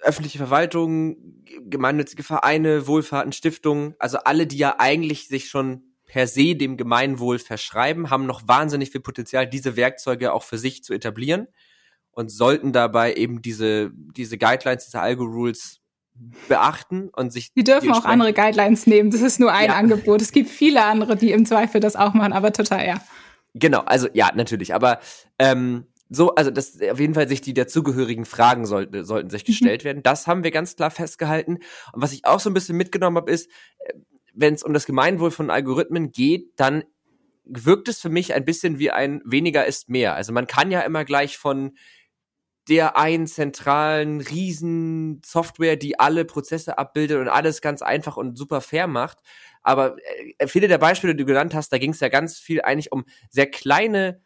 [0.00, 6.54] öffentliche Verwaltung, gemeinnützige Vereine, Wohlfahrten, Stiftungen, also alle, die ja eigentlich sich schon per se
[6.54, 11.48] dem Gemeinwohl verschreiben, haben noch wahnsinnig viel Potenzial, diese Werkzeuge auch für sich zu etablieren
[12.12, 15.80] und sollten dabei eben diese, diese Guidelines, diese Algo-Rules
[16.48, 17.52] beachten und sich.
[17.52, 19.10] Die dürfen auch andere Guidelines nehmen.
[19.10, 19.76] Das ist nur ein ja.
[19.76, 20.22] Angebot.
[20.22, 23.00] Es gibt viele andere, die im Zweifel das auch machen, aber total, ja.
[23.54, 24.74] Genau, also ja, natürlich.
[24.74, 25.00] Aber
[25.38, 29.46] ähm, so, also das auf jeden Fall sich die dazugehörigen Fragen sollten, sollten sich mhm.
[29.46, 29.86] gestellt mhm.
[29.86, 30.02] werden.
[30.02, 31.58] Das haben wir ganz klar festgehalten.
[31.92, 33.50] Und was ich auch so ein bisschen mitgenommen habe, ist,
[33.80, 33.92] äh,
[34.36, 36.84] wenn es um das Gemeinwohl von Algorithmen geht, dann
[37.44, 40.14] wirkt es für mich ein bisschen wie ein weniger ist mehr.
[40.14, 41.76] Also man kann ja immer gleich von
[42.68, 48.60] der einen zentralen riesen Software, die alle Prozesse abbildet und alles ganz einfach und super
[48.60, 49.18] fair macht.
[49.62, 49.96] Aber
[50.38, 52.92] äh, viele der Beispiele, die du genannt hast, da ging es ja ganz viel eigentlich
[52.92, 54.20] um sehr kleine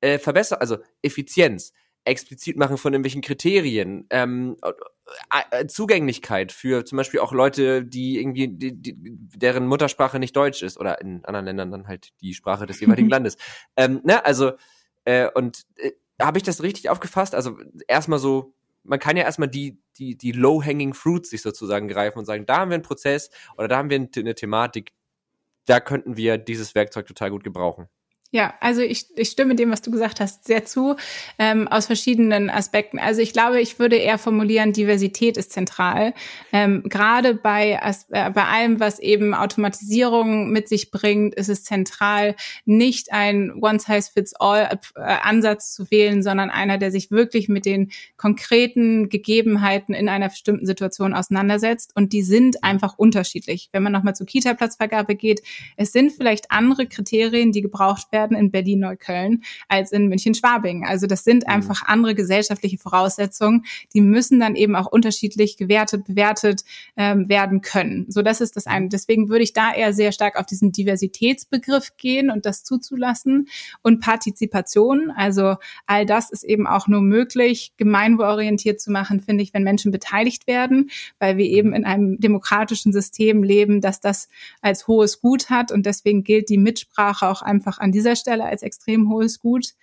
[0.00, 1.72] äh, Verbesserungen, also Effizienz
[2.04, 4.72] explizit machen von irgendwelchen Kriterien, ähm, äh,
[5.50, 10.62] äh, Zugänglichkeit für zum Beispiel auch Leute, die irgendwie, die, die, deren Muttersprache nicht Deutsch
[10.62, 13.36] ist oder in anderen Ländern dann halt die Sprache des jeweiligen Landes.
[13.76, 14.52] Ähm, ne, also
[15.04, 17.34] äh, und äh, habe ich das richtig aufgefasst?
[17.34, 22.18] Also erstmal so, man kann ja erstmal die die die low-hanging fruits sich sozusagen greifen
[22.18, 24.92] und sagen, da haben wir einen Prozess oder da haben wir eine Thematik,
[25.66, 27.88] da könnten wir dieses Werkzeug total gut gebrauchen.
[28.34, 30.96] Ja, also ich, ich stimme dem, was du gesagt hast, sehr zu,
[31.38, 32.98] ähm, aus verschiedenen Aspekten.
[32.98, 36.14] Also ich glaube, ich würde eher formulieren, Diversität ist zentral.
[36.50, 37.78] Ähm, Gerade bei,
[38.10, 45.74] äh, bei allem, was eben Automatisierung mit sich bringt, ist es zentral, nicht ein One-Size-Fits-All-Ansatz
[45.74, 51.12] zu wählen, sondern einer, der sich wirklich mit den konkreten Gegebenheiten in einer bestimmten Situation
[51.12, 51.94] auseinandersetzt.
[51.94, 53.68] Und die sind einfach unterschiedlich.
[53.72, 55.42] Wenn man nochmal zur Kita-Platzvergabe geht,
[55.76, 60.86] es sind vielleicht andere Kriterien, die gebraucht werden, werden in Berlin-Neukölln als in München-Schwabing.
[60.86, 61.52] Also das sind mhm.
[61.52, 63.64] einfach andere gesellschaftliche Voraussetzungen,
[63.94, 66.62] die müssen dann eben auch unterschiedlich gewertet, bewertet
[66.96, 68.06] ähm, werden können.
[68.08, 68.88] So, das ist das eine.
[68.88, 73.48] Deswegen würde ich da eher sehr stark auf diesen Diversitätsbegriff gehen und das zuzulassen
[73.82, 75.10] und Partizipation.
[75.14, 75.56] Also
[75.86, 80.46] all das ist eben auch nur möglich, gemeinwohlorientiert zu machen, finde ich, wenn Menschen beteiligt
[80.46, 84.28] werden, weil wir eben in einem demokratischen System leben, dass das
[84.60, 88.44] als hohes Gut hat und deswegen gilt die Mitsprache auch einfach an dieser dieser Stelle
[88.44, 89.74] als extrem hohes Gut.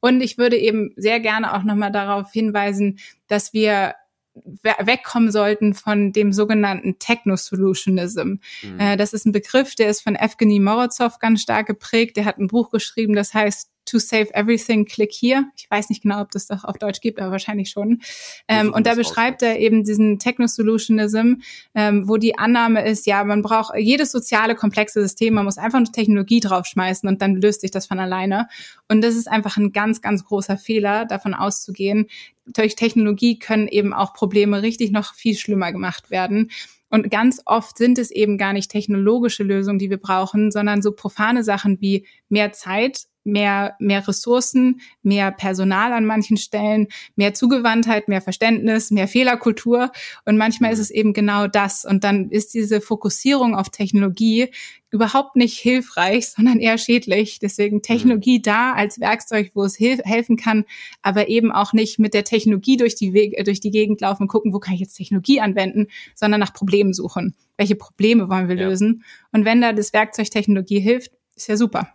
[0.00, 2.98] Und ich würde eben sehr gerne auch nochmal darauf hinweisen,
[3.28, 3.94] dass wir
[4.34, 8.34] wegkommen sollten von dem sogenannten Techno-Solutionism.
[8.62, 8.78] Mhm.
[8.78, 12.18] Äh, das ist ein Begriff, der ist von Evgeny Morozov ganz stark geprägt.
[12.18, 15.44] Der hat ein Buch geschrieben, das heißt to save everything, click here.
[15.56, 18.02] Ich weiß nicht genau, ob das doch auf Deutsch gibt, aber wahrscheinlich schon.
[18.48, 21.34] Ähm, und da beschreibt er eben diesen Techno-Solutionism,
[21.74, 25.78] ähm, wo die Annahme ist, ja, man braucht jedes soziale, komplexe System, man muss einfach
[25.78, 28.48] nur Technologie draufschmeißen und dann löst sich das von alleine.
[28.88, 32.06] Und das ist einfach ein ganz, ganz großer Fehler, davon auszugehen.
[32.46, 36.50] Durch Technologie können eben auch Probleme richtig noch viel schlimmer gemacht werden.
[36.88, 40.92] Und ganz oft sind es eben gar nicht technologische Lösungen, die wir brauchen, sondern so
[40.92, 48.08] profane Sachen wie mehr Zeit mehr, mehr Ressourcen, mehr Personal an manchen Stellen, mehr Zugewandtheit,
[48.08, 49.90] mehr Verständnis, mehr Fehlerkultur.
[50.24, 50.82] Und manchmal ist mhm.
[50.82, 51.84] es eben genau das.
[51.84, 54.50] Und dann ist diese Fokussierung auf Technologie
[54.90, 57.38] überhaupt nicht hilfreich, sondern eher schädlich.
[57.38, 58.42] Deswegen Technologie mhm.
[58.42, 60.64] da als Werkzeug, wo es helfen kann,
[61.02, 64.28] aber eben auch nicht mit der Technologie durch die, Wege, durch die Gegend laufen und
[64.28, 67.34] gucken, wo kann ich jetzt Technologie anwenden, sondern nach Problemen suchen.
[67.56, 68.68] Welche Probleme wollen wir ja.
[68.68, 69.04] lösen?
[69.32, 71.88] Und wenn da das Werkzeug Technologie hilft, ist ja super.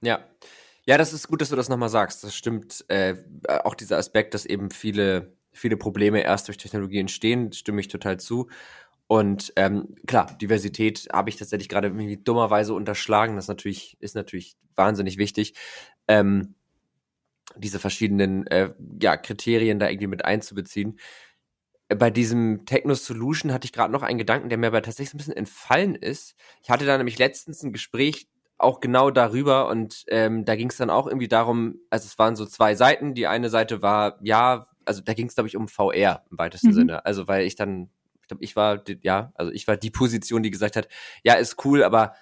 [0.00, 0.20] Ja.
[0.86, 2.24] Ja, das ist gut, dass du das nochmal sagst.
[2.24, 2.84] Das stimmt.
[2.88, 3.14] Äh,
[3.64, 8.18] auch dieser Aspekt, dass eben viele, viele Probleme erst durch Technologie entstehen, stimme ich total
[8.18, 8.48] zu.
[9.06, 13.36] Und ähm, klar, Diversität habe ich tatsächlich gerade irgendwie dummerweise unterschlagen.
[13.36, 15.54] Das natürlich, ist natürlich wahnsinnig wichtig.
[16.08, 16.54] Ähm,
[17.56, 20.98] diese verschiedenen äh, ja, Kriterien da irgendwie mit einzubeziehen.
[21.88, 25.18] Bei diesem Techno Solution hatte ich gerade noch einen Gedanken, der mir aber tatsächlich ein
[25.18, 26.34] bisschen entfallen ist.
[26.62, 28.28] Ich hatte da nämlich letztens ein Gespräch
[28.62, 32.36] auch genau darüber und ähm, da ging es dann auch irgendwie darum, also es waren
[32.36, 33.14] so zwei Seiten.
[33.14, 36.68] Die eine Seite war, ja, also da ging es, glaube ich, um VR im weitesten
[36.68, 36.74] mhm.
[36.74, 37.04] Sinne.
[37.04, 37.90] Also weil ich dann,
[38.20, 40.88] ich glaube, ich war, ja, also ich war die Position, die gesagt hat,
[41.24, 42.14] ja, ist cool, aber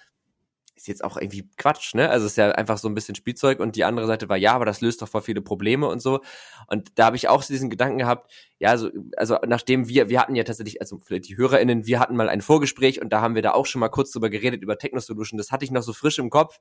[0.81, 2.09] ist jetzt auch irgendwie Quatsch, ne?
[2.09, 4.65] Also ist ja einfach so ein bisschen Spielzeug und die andere Seite war, ja, aber
[4.65, 6.21] das löst doch voll viele Probleme und so.
[6.67, 10.35] Und da habe ich auch diesen Gedanken gehabt, ja, so, also nachdem wir, wir hatten
[10.35, 13.43] ja tatsächlich, also vielleicht die HörerInnen, wir hatten mal ein Vorgespräch und da haben wir
[13.43, 16.17] da auch schon mal kurz drüber geredet, über Techno-Solution, das hatte ich noch so frisch
[16.17, 16.57] im Kopf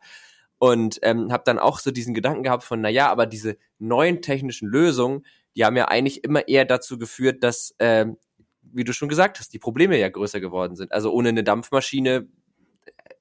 [0.58, 4.20] und ähm, habe dann auch so diesen Gedanken gehabt von, na ja, aber diese neuen
[4.20, 5.24] technischen Lösungen,
[5.56, 8.18] die haben ja eigentlich immer eher dazu geführt, dass, ähm,
[8.60, 10.92] wie du schon gesagt hast, die Probleme ja größer geworden sind.
[10.92, 12.28] Also ohne eine Dampfmaschine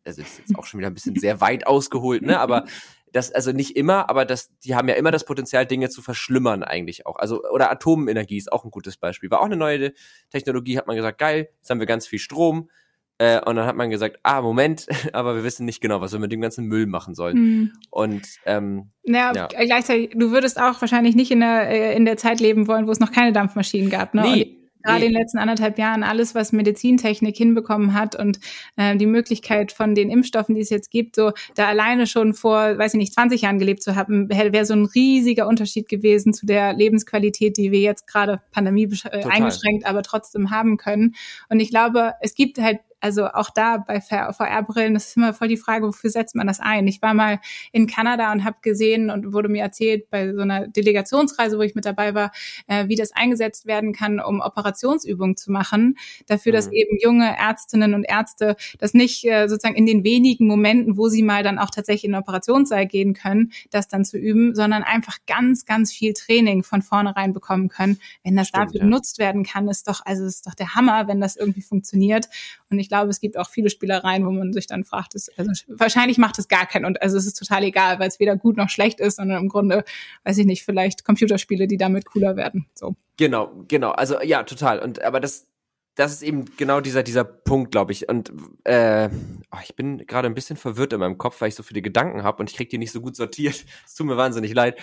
[0.05, 2.39] also das ist jetzt auch schon wieder ein bisschen sehr weit ausgeholt, ne?
[2.39, 2.65] Aber
[3.11, 6.63] das, also nicht immer, aber das, die haben ja immer das Potenzial, Dinge zu verschlimmern
[6.63, 7.17] eigentlich auch.
[7.17, 9.31] Also, oder Atomenergie ist auch ein gutes Beispiel.
[9.31, 9.93] War auch eine neue
[10.29, 12.69] Technologie, hat man gesagt, geil, jetzt haben wir ganz viel Strom.
[13.17, 16.19] Äh, und dann hat man gesagt, ah, Moment, aber wir wissen nicht genau, was wir
[16.19, 17.37] mit dem ganzen Müll machen sollen.
[17.37, 17.71] Mhm.
[17.89, 19.65] Und ähm, naja, ja.
[19.65, 22.91] gleichzeitig, du würdest auch wahrscheinlich nicht in der, äh, in der Zeit leben wollen, wo
[22.91, 24.21] es noch keine Dampfmaschinen gab, ne?
[24.21, 24.43] Nee.
[24.43, 28.39] Und gerade in den letzten anderthalb Jahren alles, was Medizintechnik hinbekommen hat und
[28.75, 32.77] äh, die Möglichkeit von den Impfstoffen, die es jetzt gibt, so da alleine schon vor,
[32.77, 36.45] weiß ich nicht, 20 Jahren gelebt zu haben, wäre so ein riesiger Unterschied gewesen zu
[36.45, 41.15] der Lebensqualität, die wir jetzt gerade Pandemie äh, eingeschränkt, aber trotzdem haben können.
[41.49, 45.47] Und ich glaube, es gibt halt also auch da bei VR-Brillen, das ist immer voll
[45.47, 46.87] die Frage, wofür setzt man das ein?
[46.87, 47.39] Ich war mal
[47.71, 51.75] in Kanada und habe gesehen und wurde mir erzählt bei so einer Delegationsreise, wo ich
[51.75, 52.31] mit dabei war,
[52.67, 55.97] äh, wie das eingesetzt werden kann, um Operationsübungen zu machen.
[56.27, 56.55] Dafür, mhm.
[56.55, 61.07] dass eben junge Ärztinnen und Ärzte das nicht äh, sozusagen in den wenigen Momenten, wo
[61.07, 64.83] sie mal dann auch tatsächlich in den Operationssaal gehen können, das dann zu üben, sondern
[64.83, 67.99] einfach ganz, ganz viel Training von vornherein bekommen können.
[68.23, 68.85] Wenn das Stimmt, dafür ja.
[68.85, 72.29] genutzt werden kann, ist doch, also ist doch der Hammer, wenn das irgendwie funktioniert.
[72.69, 75.29] Und ich ich glaube, es gibt auch viele Spielereien, wo man sich dann fragt, es,
[75.37, 78.35] also wahrscheinlich macht es gar keinen und also es ist total egal, weil es weder
[78.35, 79.83] gut noch schlecht ist, sondern im Grunde,
[80.23, 82.65] weiß ich nicht, vielleicht Computerspiele, die damit cooler werden.
[82.73, 82.95] So.
[83.17, 83.91] Genau, genau.
[83.91, 84.79] Also ja, total.
[84.79, 85.45] Und aber das,
[85.93, 88.09] das ist eben genau dieser, dieser Punkt, glaube ich.
[88.09, 88.33] Und
[88.63, 89.09] äh,
[89.51, 92.23] oh, ich bin gerade ein bisschen verwirrt in meinem Kopf, weil ich so viele Gedanken
[92.23, 93.65] habe und ich kriege die nicht so gut sortiert.
[93.85, 94.79] Es tut mir wahnsinnig leid.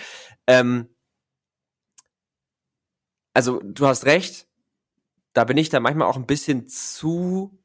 [0.47, 0.87] Ähm,
[3.33, 4.47] also, du hast recht.
[5.33, 7.59] Da bin ich da manchmal auch ein bisschen zu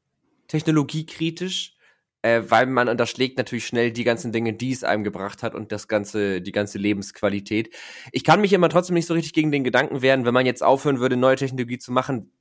[0.53, 1.75] technologiekritisch,
[2.21, 5.71] äh, weil man unterschlägt natürlich schnell die ganzen Dinge, die es einem gebracht hat und
[5.71, 7.75] das ganze, die ganze Lebensqualität.
[8.11, 10.63] Ich kann mich immer trotzdem nicht so richtig gegen den Gedanken wehren, wenn man jetzt
[10.63, 12.31] aufhören würde, neue Technologie zu machen,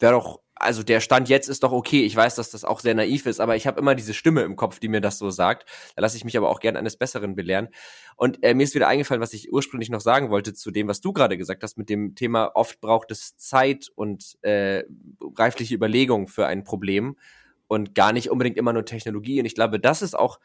[0.00, 2.04] wäre doch also der Stand jetzt ist doch okay.
[2.04, 4.56] Ich weiß, dass das auch sehr naiv ist, aber ich habe immer diese Stimme im
[4.56, 5.68] Kopf, die mir das so sagt.
[5.96, 7.68] Da lasse ich mich aber auch gern eines Besseren belehren.
[8.16, 11.00] Und äh, mir ist wieder eingefallen, was ich ursprünglich noch sagen wollte zu dem, was
[11.00, 14.84] du gerade gesagt hast, mit dem Thema, oft braucht es Zeit und äh,
[15.36, 17.16] reifliche Überlegung für ein Problem
[17.66, 19.40] und gar nicht unbedingt immer nur Technologie.
[19.40, 20.38] Und ich glaube, das ist auch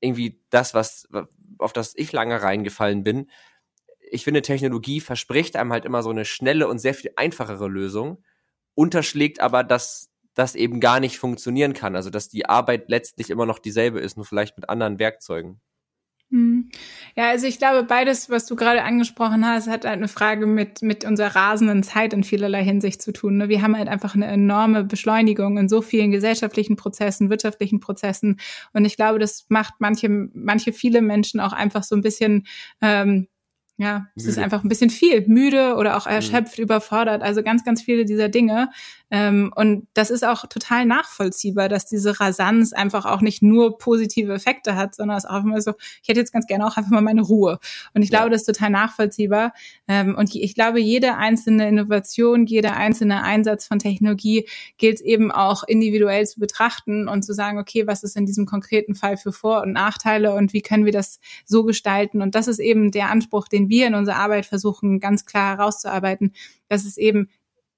[0.00, 1.08] irgendwie das, was
[1.58, 3.30] auf das ich lange reingefallen bin.
[4.10, 8.22] Ich finde, Technologie verspricht einem halt immer so eine schnelle und sehr viel einfachere Lösung
[8.74, 11.96] unterschlägt aber, dass das eben gar nicht funktionieren kann.
[11.96, 15.60] Also dass die Arbeit letztlich immer noch dieselbe ist, nur vielleicht mit anderen Werkzeugen.
[16.32, 16.70] Hm.
[17.14, 20.80] Ja, also ich glaube, beides, was du gerade angesprochen hast, hat halt eine Frage mit,
[20.80, 23.36] mit unserer rasenden Zeit in vielerlei Hinsicht zu tun.
[23.36, 23.50] Ne?
[23.50, 28.40] Wir haben halt einfach eine enorme Beschleunigung in so vielen gesellschaftlichen Prozessen, wirtschaftlichen Prozessen.
[28.72, 32.46] Und ich glaube, das macht manche, manche viele Menschen auch einfach so ein bisschen
[32.80, 33.28] ähm,
[33.82, 36.12] ja, es ist einfach ein bisschen viel, müde oder auch mhm.
[36.12, 36.64] erschöpft, mhm.
[36.64, 37.22] überfordert.
[37.22, 38.70] Also ganz, ganz viele dieser Dinge.
[39.12, 44.32] Ähm, und das ist auch total nachvollziehbar, dass diese Rasanz einfach auch nicht nur positive
[44.32, 47.02] Effekte hat, sondern es auch immer so, ich hätte jetzt ganz gerne auch einfach mal
[47.02, 47.58] meine Ruhe.
[47.92, 49.52] Und ich glaube, das ist total nachvollziehbar.
[49.86, 54.48] Ähm, und ich glaube, jede einzelne Innovation, jeder einzelne Einsatz von Technologie
[54.78, 58.94] gilt eben auch individuell zu betrachten und zu sagen, okay, was ist in diesem konkreten
[58.94, 62.22] Fall für Vor- und Nachteile und wie können wir das so gestalten?
[62.22, 66.32] Und das ist eben der Anspruch, den wir in unserer Arbeit versuchen, ganz klar herauszuarbeiten,
[66.68, 67.28] dass es eben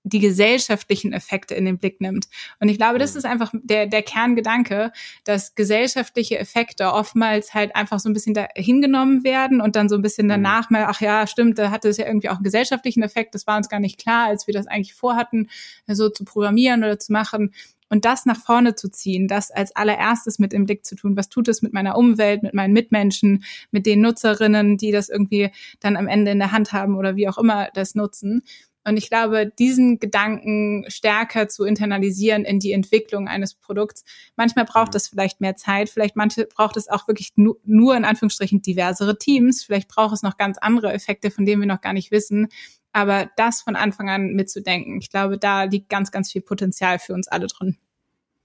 [0.05, 2.29] die gesellschaftlichen Effekte in den Blick nimmt.
[2.61, 3.19] Und ich glaube, das mhm.
[3.19, 4.93] ist einfach der, der Kerngedanke,
[5.25, 9.97] dass gesellschaftliche Effekte oftmals halt einfach so ein bisschen da hingenommen werden und dann so
[9.97, 10.31] ein bisschen mhm.
[10.31, 13.35] danach mal, ach ja, stimmt, da hatte es ja irgendwie auch einen gesellschaftlichen Effekt.
[13.35, 15.49] Das war uns gar nicht klar, als wir das eigentlich vorhatten,
[15.87, 17.53] so zu programmieren oder zu machen.
[17.89, 21.17] Und das nach vorne zu ziehen, das als allererstes mit im Blick zu tun.
[21.17, 25.51] Was tut es mit meiner Umwelt, mit meinen Mitmenschen, mit den Nutzerinnen, die das irgendwie
[25.81, 28.43] dann am Ende in der Hand haben oder wie auch immer das nutzen.
[28.85, 34.05] Und ich glaube, diesen Gedanken stärker zu internalisieren in die Entwicklung eines Produkts.
[34.37, 34.97] Manchmal braucht mhm.
[34.97, 39.19] es vielleicht mehr Zeit, vielleicht manche braucht es auch wirklich nur, nur in Anführungsstrichen diversere
[39.19, 42.49] Teams, vielleicht braucht es noch ganz andere Effekte, von denen wir noch gar nicht wissen.
[42.93, 47.15] Aber das von Anfang an mitzudenken, ich glaube, da liegt ganz, ganz viel Potenzial für
[47.15, 47.77] uns alle drin.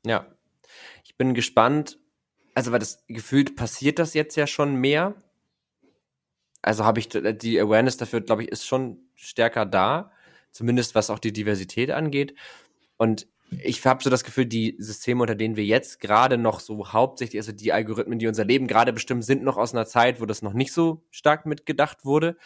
[0.05, 0.25] Ja,
[1.03, 1.99] ich bin gespannt.
[2.55, 5.15] Also, weil das gefühlt passiert das jetzt ja schon mehr.
[6.61, 10.11] Also habe ich die Awareness dafür, glaube ich, ist schon stärker da
[10.51, 12.35] zumindest was auch die Diversität angeht.
[12.97, 16.93] Und ich habe so das Gefühl, die Systeme, unter denen wir jetzt gerade noch so
[16.93, 20.25] hauptsächlich, also die Algorithmen, die unser Leben gerade bestimmen, sind noch aus einer Zeit, wo
[20.25, 22.37] das noch nicht so stark mitgedacht wurde.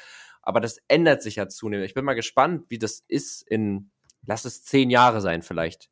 [0.41, 1.87] Aber das ändert sich ja zunehmend.
[1.87, 3.91] Ich bin mal gespannt, wie das ist in,
[4.25, 5.89] lass es zehn Jahre sein vielleicht,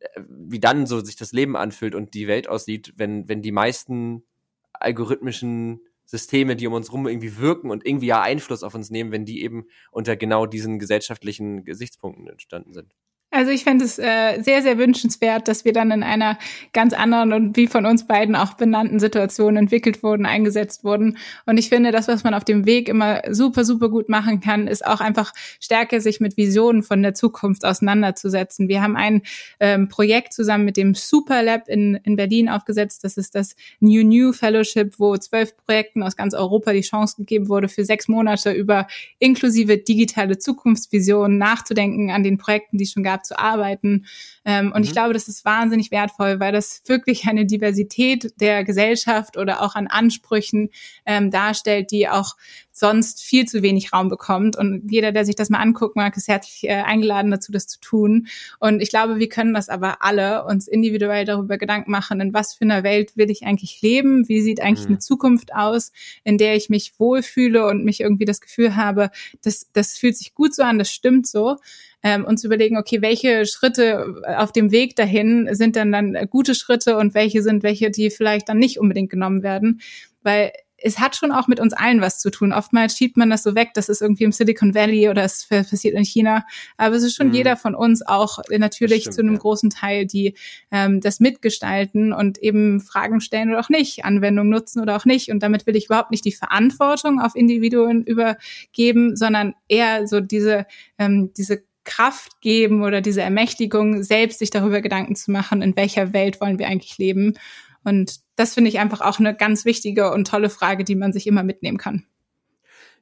[0.00, 3.52] äh, wie dann so sich das Leben anfühlt und die Welt aussieht, wenn, wenn die
[3.52, 4.24] meisten
[4.72, 9.12] algorithmischen Systeme, die um uns rum irgendwie wirken und irgendwie ja Einfluss auf uns nehmen,
[9.12, 12.94] wenn die eben unter genau diesen gesellschaftlichen Gesichtspunkten entstanden sind.
[13.34, 16.38] Also ich fände es äh, sehr, sehr wünschenswert, dass wir dann in einer
[16.72, 21.18] ganz anderen und wie von uns beiden auch benannten Situation entwickelt wurden, eingesetzt wurden.
[21.44, 24.68] Und ich finde, das, was man auf dem Weg immer super, super gut machen kann,
[24.68, 28.68] ist auch einfach stärker sich mit Visionen von der Zukunft auseinanderzusetzen.
[28.68, 29.22] Wir haben ein
[29.58, 33.02] ähm, Projekt zusammen mit dem Superlab in, in Berlin aufgesetzt.
[33.02, 37.48] Das ist das New New Fellowship, wo zwölf Projekten aus ganz Europa die Chance gegeben
[37.48, 38.86] wurde, für sechs Monate über
[39.18, 44.06] inklusive digitale Zukunftsvisionen nachzudenken an den Projekten, die es schon gab zu arbeiten.
[44.44, 44.84] Ähm, und mhm.
[44.84, 49.74] ich glaube, das ist wahnsinnig wertvoll, weil das wirklich eine Diversität der Gesellschaft oder auch
[49.74, 50.70] an Ansprüchen
[51.06, 52.36] ähm, darstellt, die auch
[52.76, 54.56] sonst viel zu wenig Raum bekommt.
[54.56, 57.78] Und jeder, der sich das mal angucken mag, ist herzlich äh, eingeladen dazu, das zu
[57.80, 58.26] tun.
[58.58, 62.52] Und ich glaube, wir können das aber alle uns individuell darüber Gedanken machen, in was
[62.54, 64.28] für einer Welt will ich eigentlich leben?
[64.28, 64.94] Wie sieht eigentlich mhm.
[64.94, 65.92] eine Zukunft aus,
[66.24, 69.10] in der ich mich wohlfühle und mich irgendwie das Gefühl habe,
[69.42, 71.58] das, das fühlt sich gut so an, das stimmt so
[72.02, 76.56] ähm, und zu überlegen, okay, welche Schritte auf dem Weg dahin sind dann dann gute
[76.56, 79.80] Schritte und welche sind welche, die vielleicht dann nicht unbedingt genommen werden,
[80.22, 80.52] weil
[80.84, 82.52] es hat schon auch mit uns allen was zu tun.
[82.52, 85.94] Oftmals schiebt man das so weg, das ist irgendwie im Silicon Valley oder es passiert
[85.94, 86.44] in China.
[86.76, 87.34] Aber es ist schon mhm.
[87.34, 89.40] jeder von uns auch natürlich stimmt, zu einem ja.
[89.40, 90.34] großen Teil, die
[90.70, 95.30] ähm, das mitgestalten und eben Fragen stellen oder auch nicht, Anwendungen nutzen oder auch nicht.
[95.30, 100.66] Und damit will ich überhaupt nicht die Verantwortung auf Individuen übergeben, sondern eher so diese,
[100.98, 106.12] ähm, diese Kraft geben oder diese Ermächtigung, selbst sich darüber Gedanken zu machen, in welcher
[106.12, 107.38] Welt wollen wir eigentlich leben.
[107.84, 111.26] Und das finde ich einfach auch eine ganz wichtige und tolle Frage, die man sich
[111.26, 112.06] immer mitnehmen kann.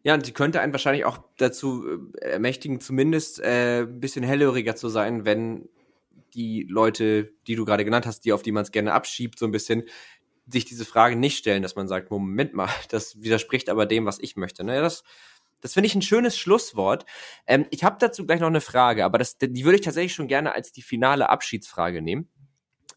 [0.05, 1.85] Ja, und die könnte einen wahrscheinlich auch dazu
[2.21, 5.69] äh, ermächtigen, zumindest äh, ein bisschen hellhöriger zu sein, wenn
[6.35, 9.47] die Leute, die du gerade genannt hast, die auf die man es gerne abschiebt, so
[9.47, 9.85] ein bisschen
[10.49, 14.19] sich diese Frage nicht stellen, dass man sagt, Moment mal, das widerspricht aber dem, was
[14.19, 14.65] ich möchte.
[14.65, 14.81] Ne?
[14.81, 15.05] Das
[15.63, 17.07] das finde ich ein schönes Schlusswort.
[17.47, 20.27] Ähm, ich habe dazu gleich noch eine Frage, aber das, die würde ich tatsächlich schon
[20.27, 22.29] gerne als die finale Abschiedsfrage nehmen.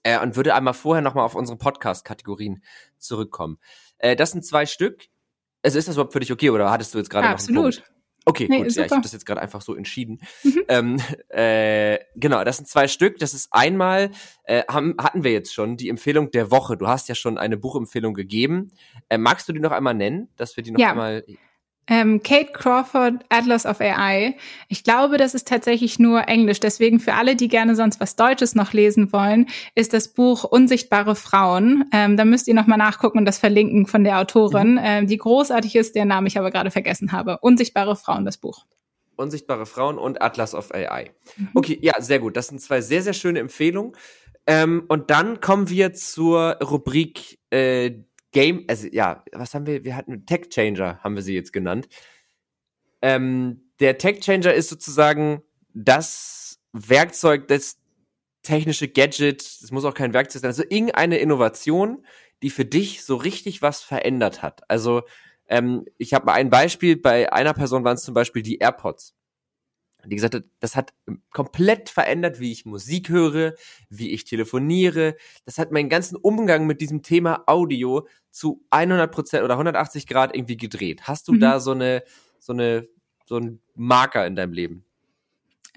[0.06, 2.64] Äh, und würde einmal vorher nochmal auf unsere Podcast-Kategorien
[3.00, 3.58] zurückkommen.
[3.98, 5.08] Äh, das sind zwei Stück.
[5.64, 7.58] Also ist das überhaupt für dich okay oder hattest du jetzt gerade ja, noch einen
[7.58, 7.76] Absolut.
[7.78, 7.92] Punkt?
[8.28, 10.20] Okay, nee, gut, ja, ich habe das jetzt gerade einfach so entschieden.
[10.44, 10.64] Mhm.
[10.68, 13.18] Ähm, äh, genau, das sind zwei Stück.
[13.18, 14.12] Das ist einmal,
[14.44, 16.78] äh, haben, hatten wir jetzt schon, die Empfehlung der Woche.
[16.78, 18.72] Du hast ja schon eine Buchempfehlung gegeben.
[19.10, 20.92] Äh, magst du die noch einmal nennen, dass wir die noch ja.
[20.92, 21.24] einmal
[21.88, 24.36] ähm, Kate Crawford, Atlas of AI.
[24.70, 26.60] Ich glaube, das ist tatsächlich nur Englisch.
[26.60, 31.16] Deswegen für alle, die gerne sonst was Deutsches noch lesen wollen, ist das Buch Unsichtbare
[31.16, 31.86] Frauen.
[31.92, 34.82] Ähm, da müsst ihr nochmal nachgucken und das verlinken von der Autorin, mhm.
[34.84, 37.38] ähm, die großartig ist, deren Namen ich aber gerade vergessen habe.
[37.40, 38.66] Unsichtbare Frauen, das Buch.
[39.16, 41.12] Unsichtbare Frauen und Atlas of AI.
[41.38, 41.50] Mhm.
[41.54, 42.36] Okay, ja, sehr gut.
[42.36, 43.94] Das sind zwei sehr, sehr schöne Empfehlungen.
[44.48, 47.92] Ähm, und dann kommen wir zur Rubrik äh,
[48.36, 49.86] Game, also ja, was haben wir?
[49.86, 51.88] Wir hatten Tech Changer, haben wir sie jetzt genannt.
[53.02, 55.42] ähm, der Tech Changer ist sozusagen
[55.74, 57.78] das Werkzeug, das
[58.44, 62.06] technische Gadget, es muss auch kein Werkzeug sein, also irgendeine Innovation,
[62.44, 64.70] die für dich so richtig was verändert hat.
[64.70, 65.04] Also
[65.48, 69.16] ähm, ich habe mal ein Beispiel, bei einer Person waren es zum Beispiel die AirPods.
[70.10, 70.94] Die gesagt hat, das hat
[71.32, 73.54] komplett verändert, wie ich Musik höre,
[73.90, 75.16] wie ich telefoniere.
[75.46, 80.36] Das hat meinen ganzen Umgang mit diesem Thema Audio zu 100 Prozent oder 180 Grad
[80.36, 81.04] irgendwie gedreht.
[81.04, 81.40] Hast du mhm.
[81.40, 82.04] da so eine,
[82.40, 82.88] so eine,
[83.26, 84.86] so ein Marker in deinem Leben?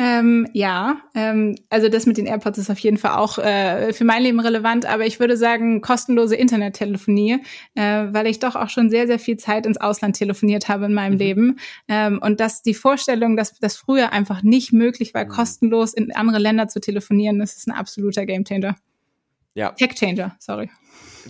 [0.01, 4.05] Ähm, ja, ähm, also das mit den AirPods ist auf jeden Fall auch äh, für
[4.05, 7.41] mein Leben relevant, aber ich würde sagen kostenlose Internettelefonie,
[7.75, 10.95] äh, weil ich doch auch schon sehr, sehr viel Zeit ins Ausland telefoniert habe in
[10.95, 11.19] meinem mhm.
[11.19, 11.59] Leben.
[11.89, 15.31] Ähm, und dass die Vorstellung, dass das früher einfach nicht möglich war, mhm.
[15.31, 18.77] kostenlos in andere Länder zu telefonieren, das ist ein absoluter Gamechanger.
[19.59, 19.73] Ja.
[19.73, 20.71] Tech Changer, sorry.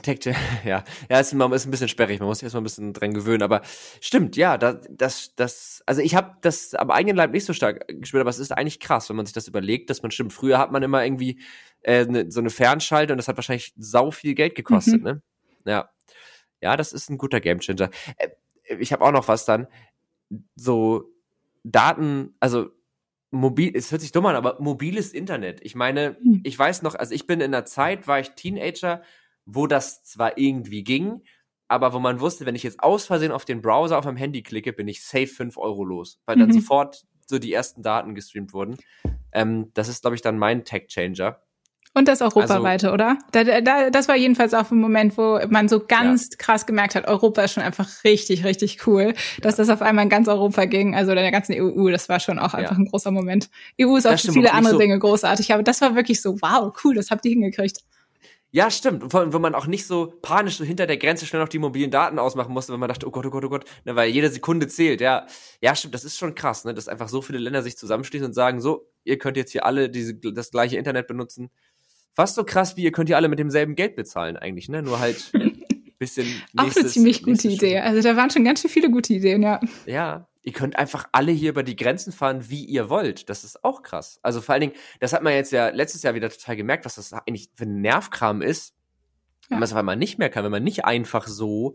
[0.03, 0.19] Tech,
[0.65, 3.43] ja, ja, ist, ist ein bisschen sperrig, man muss sich erstmal ein bisschen dran gewöhnen,
[3.43, 3.63] aber
[4.03, 7.89] stimmt, ja, das, das, das also ich habe das am eigenen Leib nicht so stark
[7.89, 10.59] gespürt, aber es ist eigentlich krass, wenn man sich das überlegt, dass man stimmt, früher
[10.59, 11.41] hat man immer irgendwie
[11.83, 15.05] äh, ne, so eine Fernschalte und das hat wahrscheinlich sau viel Geld gekostet, mhm.
[15.05, 15.23] ne?
[15.65, 15.89] Ja.
[16.61, 17.89] Ja, das ist ein guter Gamechanger.
[18.19, 18.29] Äh,
[18.79, 19.69] ich habe auch noch was dann,
[20.55, 21.15] so
[21.65, 22.69] Daten, also
[23.31, 25.61] mobil, es hört sich dumm an, aber mobiles Internet.
[25.63, 26.41] Ich meine, mhm.
[26.45, 29.03] ich weiß noch, also ich bin in der Zeit, war ich Teenager,
[29.45, 31.23] wo das zwar irgendwie ging,
[31.69, 34.43] aber wo man wusste, wenn ich jetzt aus Versehen auf den Browser auf meinem Handy
[34.43, 36.55] klicke, bin ich safe 5 Euro los, weil dann mhm.
[36.55, 38.77] sofort so die ersten Daten gestreamt wurden.
[39.33, 41.41] Ähm, das ist, glaube ich, dann mein Tech-Changer.
[41.99, 43.19] Und das europaweite, also, oder?
[43.33, 46.37] Da, da, das war jedenfalls auch ein Moment, wo man so ganz ja.
[46.39, 49.65] krass gemerkt hat, Europa ist schon einfach richtig, richtig cool, dass ja.
[49.65, 52.39] das auf einmal in ganz Europa ging, also in der ganzen EU, das war schon
[52.39, 52.79] auch einfach ja.
[52.79, 53.51] ein großer Moment.
[53.81, 56.73] EU ist auch für viele andere so Dinge großartig, aber das war wirklich so, wow,
[56.85, 57.79] cool, das habt ihr hingekriegt.
[58.51, 59.11] Ja, stimmt.
[59.11, 61.59] Vor allem, wo man auch nicht so panisch so hinter der Grenze schnell noch die
[61.59, 64.09] mobilen Daten ausmachen musste, wenn man dachte, oh Gott, oh Gott, oh Gott, ne, weil
[64.09, 65.03] jede Sekunde zählt.
[65.03, 65.27] Ja,
[65.61, 65.93] ja, stimmt.
[65.93, 68.89] Das ist schon krass, ne, dass einfach so viele Länder sich zusammenschließen und sagen, so,
[69.05, 71.51] ihr könnt jetzt hier alle diese, das gleiche Internet benutzen.
[72.15, 74.83] Fast so krass, wie ihr könnt hier alle mit demselben Geld bezahlen eigentlich, ne?
[74.83, 75.33] Nur halt
[75.99, 76.27] bisschen.
[76.27, 77.79] Nächstes, Auch eine ziemlich gute Idee.
[77.79, 79.61] Also da waren schon ganz schön viele gute Ideen, ja.
[79.87, 83.29] Ja, ihr könnt einfach alle hier über die Grenzen fahren, wie ihr wollt.
[83.29, 84.19] Das ist auch krass.
[84.23, 86.95] Also vor allen Dingen, das hat man jetzt ja letztes Jahr wieder total gemerkt, was
[86.95, 88.75] das eigentlich für ein Nervkram ist,
[89.49, 91.75] wenn man es auf einmal nicht mehr kann, wenn man nicht einfach so,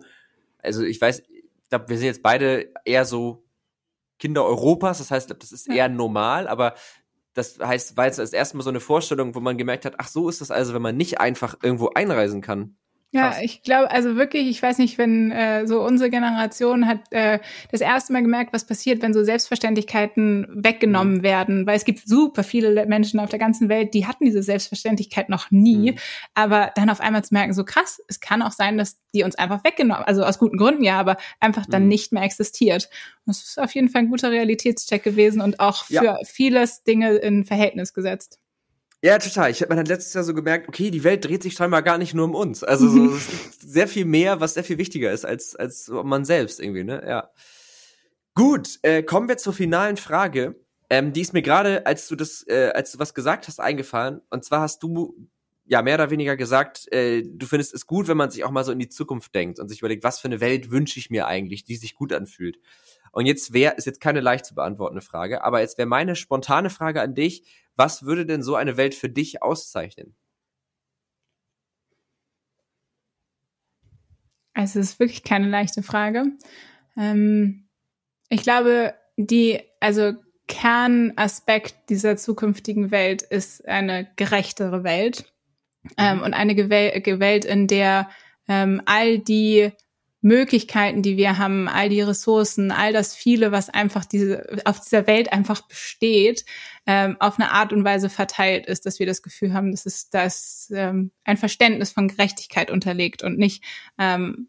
[0.59, 3.43] also ich weiß, ich glaube, wir sind jetzt beide eher so
[4.19, 6.75] Kinder Europas, das heißt, das ist eher normal, aber
[7.34, 10.07] das heißt, war jetzt das erste Mal so eine Vorstellung, wo man gemerkt hat, ach
[10.07, 12.77] so ist das also, wenn man nicht einfach irgendwo einreisen kann.
[13.14, 17.38] Ja, ich glaube, also wirklich, ich weiß nicht, wenn äh, so unsere Generation hat äh,
[17.72, 21.24] das erste Mal gemerkt, was passiert, wenn so Selbstverständlichkeiten weggenommen mhm.
[21.24, 25.30] werden, weil es gibt super viele Menschen auf der ganzen Welt, die hatten diese Selbstverständlichkeit
[25.30, 25.97] noch nie, mhm.
[26.34, 29.36] aber dann auf einmal zu merken, so krass, es kann auch sein, dass die uns
[29.36, 31.89] einfach weggenommen, also aus guten Gründen ja, aber einfach dann mhm.
[31.89, 32.89] nicht mehr existiert.
[33.26, 36.18] Und das ist auf jeden Fall ein guter Realitätscheck gewesen und auch für ja.
[36.26, 38.39] vieles Dinge in Verhältnis gesetzt.
[39.03, 39.51] Ja, total.
[39.51, 41.97] Ich habe mir dann letztes Jahr so gemerkt, okay, die Welt dreht sich scheinbar gar
[41.97, 42.63] nicht nur um uns.
[42.63, 46.23] Also so, es gibt sehr viel mehr, was sehr viel wichtiger ist als als man
[46.23, 47.03] selbst irgendwie, ne?
[47.05, 47.29] Ja.
[48.33, 50.55] Gut, äh, kommen wir zur finalen Frage.
[50.89, 54.21] Ähm, die ist mir gerade, als du das, äh, als du was gesagt hast, eingefallen.
[54.29, 55.27] Und zwar hast du
[55.65, 58.63] ja mehr oder weniger gesagt, äh, du findest es gut, wenn man sich auch mal
[58.63, 61.27] so in die Zukunft denkt und sich überlegt, was für eine Welt wünsche ich mir
[61.27, 62.57] eigentlich, die sich gut anfühlt.
[63.11, 66.69] Und jetzt wäre, ist jetzt keine leicht zu beantwortende Frage, aber jetzt wäre meine spontane
[66.69, 67.43] Frage an dich,
[67.76, 70.15] was würde denn so eine Welt für dich auszeichnen?
[74.53, 76.26] Also es ist wirklich keine leichte Frage.
[76.95, 77.67] Ähm,
[78.30, 80.13] ich glaube, die, also
[80.47, 85.34] Kernaspekt dieser zukünftigen Welt ist eine gerechtere Welt
[85.97, 86.55] ähm, und eine
[87.19, 88.09] Welt, in der
[88.47, 89.71] ähm, all die
[90.24, 95.05] Möglichkeiten, die wir haben, all die Ressourcen, all das viele, was einfach diese, auf dieser
[95.05, 96.45] Welt einfach besteht,
[96.88, 100.09] ähm, auf eine Art und Weise verteilt ist, dass wir das Gefühl haben, dass es
[100.09, 103.65] das ähm, ein Verständnis von Gerechtigkeit unterlegt und nicht
[103.97, 104.47] ähm,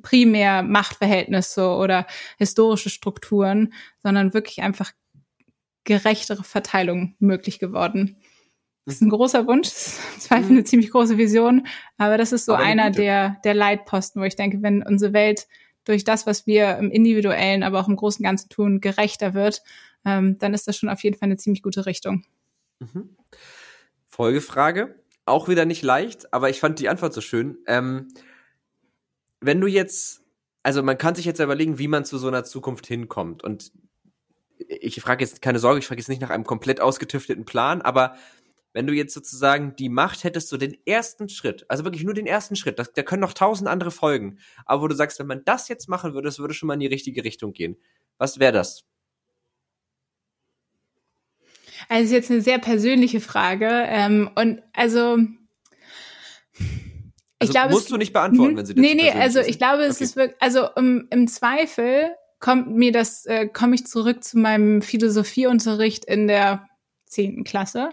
[0.00, 2.06] primär Machtverhältnisse oder
[2.38, 4.92] historische Strukturen, sondern wirklich einfach
[5.84, 8.16] gerechtere Verteilung möglich geworden.
[8.84, 9.68] Das ist ein großer Wunsch,
[10.18, 11.66] zweifel eine ziemlich große Vision,
[11.98, 15.46] aber das ist so aber einer der, der Leitposten, wo ich denke, wenn unsere Welt
[15.84, 19.62] durch das, was wir im Individuellen, aber auch im Großen und Ganzen tun, gerechter wird,
[20.04, 22.24] ähm, dann ist das schon auf jeden Fall eine ziemlich gute Richtung.
[22.80, 23.16] Mhm.
[24.08, 27.58] Folgefrage, auch wieder nicht leicht, aber ich fand die Antwort so schön.
[27.66, 28.08] Ähm,
[29.40, 30.22] wenn du jetzt,
[30.62, 33.72] also man kann sich jetzt überlegen, wie man zu so einer Zukunft hinkommt und
[34.58, 38.14] ich frage jetzt, keine Sorge, ich frage jetzt nicht nach einem komplett ausgetüfteten Plan, aber
[38.72, 42.26] wenn du jetzt sozusagen die Macht hättest, so den ersten Schritt, also wirklich nur den
[42.26, 45.44] ersten Schritt, das, da können noch tausend andere folgen, aber wo du sagst, wenn man
[45.44, 47.76] das jetzt machen würde, das würde schon mal in die richtige Richtung gehen.
[48.18, 48.84] Was wäre das?
[51.88, 53.68] Also ist jetzt eine sehr persönliche Frage.
[53.68, 55.18] Ähm, und also
[57.42, 59.58] ich also glaube, musst es, du nicht beantworten, wenn sie das Nee, nee, also ich
[59.58, 60.04] glaube, es okay.
[60.04, 64.82] ist wirklich, also um, im Zweifel kommt mir das, äh, komme ich zurück zu meinem
[64.82, 66.68] Philosophieunterricht in der
[67.12, 67.90] zehnten Klasse,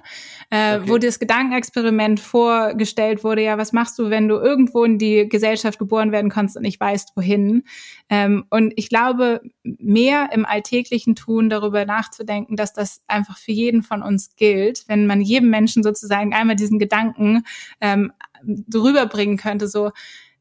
[0.50, 0.90] äh, okay.
[0.90, 5.80] wo das Gedankenexperiment vorgestellt wurde, ja, was machst du, wenn du irgendwo in die Gesellschaft
[5.80, 7.64] geboren werden kannst und nicht weißt, wohin?
[8.10, 13.84] Ähm, und ich glaube, mehr im alltäglichen Tun darüber nachzudenken, dass das einfach für jeden
[13.84, 17.44] von uns gilt, wenn man jedem Menschen sozusagen einmal diesen Gedanken
[17.82, 18.12] ähm,
[18.44, 19.92] drüber bringen könnte, so,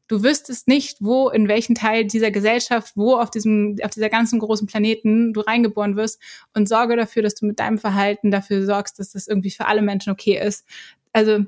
[0.09, 4.39] du wüsstest nicht, wo, in welchen Teil dieser Gesellschaft, wo auf diesem, auf dieser ganzen
[4.39, 6.19] großen Planeten du reingeboren wirst
[6.53, 9.81] und sorge dafür, dass du mit deinem Verhalten dafür sorgst, dass das irgendwie für alle
[9.81, 10.65] Menschen okay ist.
[11.13, 11.45] Also,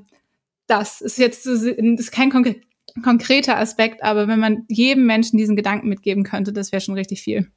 [0.68, 2.56] das ist jetzt, das ist kein konkre
[3.02, 7.22] konkreter Aspekt, aber wenn man jedem Menschen diesen Gedanken mitgeben könnte, das wäre schon richtig
[7.22, 7.50] viel.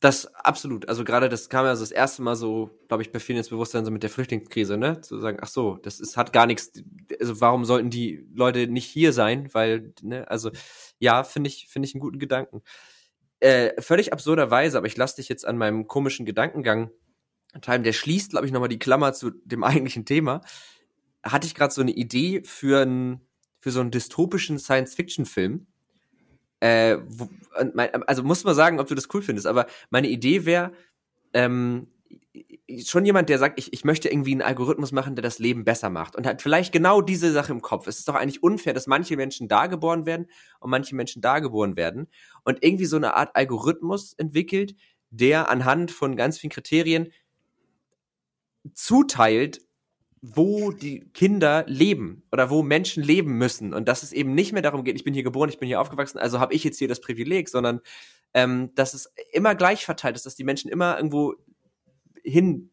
[0.00, 0.88] Das absolut.
[0.88, 3.48] Also gerade das kam ja so das erste Mal so, glaube ich, bei vielen ins
[3.48, 5.00] Bewusstsein so mit der Flüchtlingskrise, ne?
[5.00, 6.72] Zu sagen, ach so, das ist, hat gar nichts,
[7.18, 9.52] also warum sollten die Leute nicht hier sein?
[9.54, 10.52] Weil, ne, also
[11.00, 12.62] ja, finde ich, finde ich einen guten Gedanken.
[13.40, 16.90] Äh, völlig absurderweise, aber ich lasse dich jetzt an meinem komischen Gedankengang
[17.60, 20.42] treiben, der schließt, glaube ich, nochmal die Klammer zu dem eigentlichen Thema.
[21.24, 23.20] Hatte ich gerade so eine Idee für, ein,
[23.58, 25.66] für so einen dystopischen Science-Fiction-Film
[26.60, 27.28] äh, wo,
[28.06, 30.72] also muss man sagen, ob du das cool findest, aber meine Idee wäre,
[31.32, 31.88] ähm,
[32.84, 35.90] schon jemand, der sagt, ich, ich möchte irgendwie einen Algorithmus machen, der das Leben besser
[35.90, 37.86] macht und hat vielleicht genau diese Sache im Kopf.
[37.86, 40.26] Es ist doch eigentlich unfair, dass manche Menschen da geboren werden
[40.60, 42.08] und manche Menschen da geboren werden
[42.44, 44.74] und irgendwie so eine Art Algorithmus entwickelt,
[45.10, 47.10] der anhand von ganz vielen Kriterien
[48.74, 49.60] zuteilt,
[50.20, 53.74] wo die Kinder leben oder wo Menschen leben müssen.
[53.74, 55.80] Und dass es eben nicht mehr darum geht, ich bin hier geboren, ich bin hier
[55.80, 57.80] aufgewachsen, also habe ich jetzt hier das Privileg, sondern
[58.34, 61.34] ähm, dass es immer gleich verteilt ist, dass die Menschen immer irgendwo
[62.22, 62.70] hin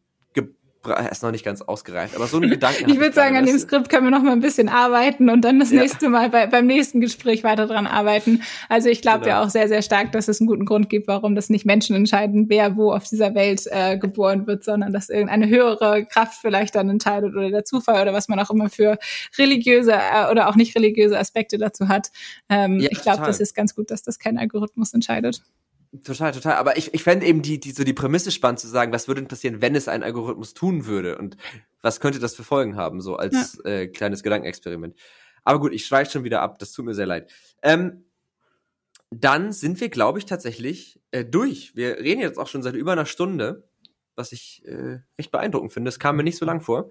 [0.88, 2.88] ist noch nicht ganz ausgereift, aber so ein Gedanken.
[2.88, 5.58] ich würde sagen, an dem Skript können wir noch mal ein bisschen arbeiten und dann
[5.58, 5.80] das ja.
[5.80, 8.42] nächste Mal bei, beim nächsten Gespräch weiter dran arbeiten.
[8.68, 9.36] Also ich glaube genau.
[9.36, 11.96] ja auch sehr, sehr stark, dass es einen guten Grund gibt, warum das nicht Menschen
[11.96, 16.74] entscheiden, wer wo auf dieser Welt äh, geboren wird, sondern dass irgendeine höhere Kraft vielleicht
[16.74, 18.98] dann entscheidet oder der Zufall oder was man auch immer für
[19.38, 22.10] religiöse äh, oder auch nicht religiöse Aspekte dazu hat.
[22.48, 25.42] Ähm, ja, ich glaube, das ist ganz gut, dass das kein Algorithmus entscheidet.
[26.04, 26.54] Total, total.
[26.54, 29.20] Aber ich, ich fände eben die, die, so die Prämisse spannend zu sagen, was würde
[29.20, 31.16] denn passieren, wenn es ein Algorithmus tun würde?
[31.18, 31.36] Und
[31.82, 33.70] was könnte das für Folgen haben, so als ja.
[33.70, 34.96] äh, kleines Gedankenexperiment.
[35.44, 37.30] Aber gut, ich schweife schon wieder ab, das tut mir sehr leid.
[37.62, 38.04] Ähm,
[39.10, 41.76] dann sind wir, glaube ich, tatsächlich äh, durch.
[41.76, 43.68] Wir reden jetzt auch schon seit über einer Stunde,
[44.16, 45.88] was ich äh, recht beeindruckend finde.
[45.88, 46.90] Es kam mir nicht so lang vor.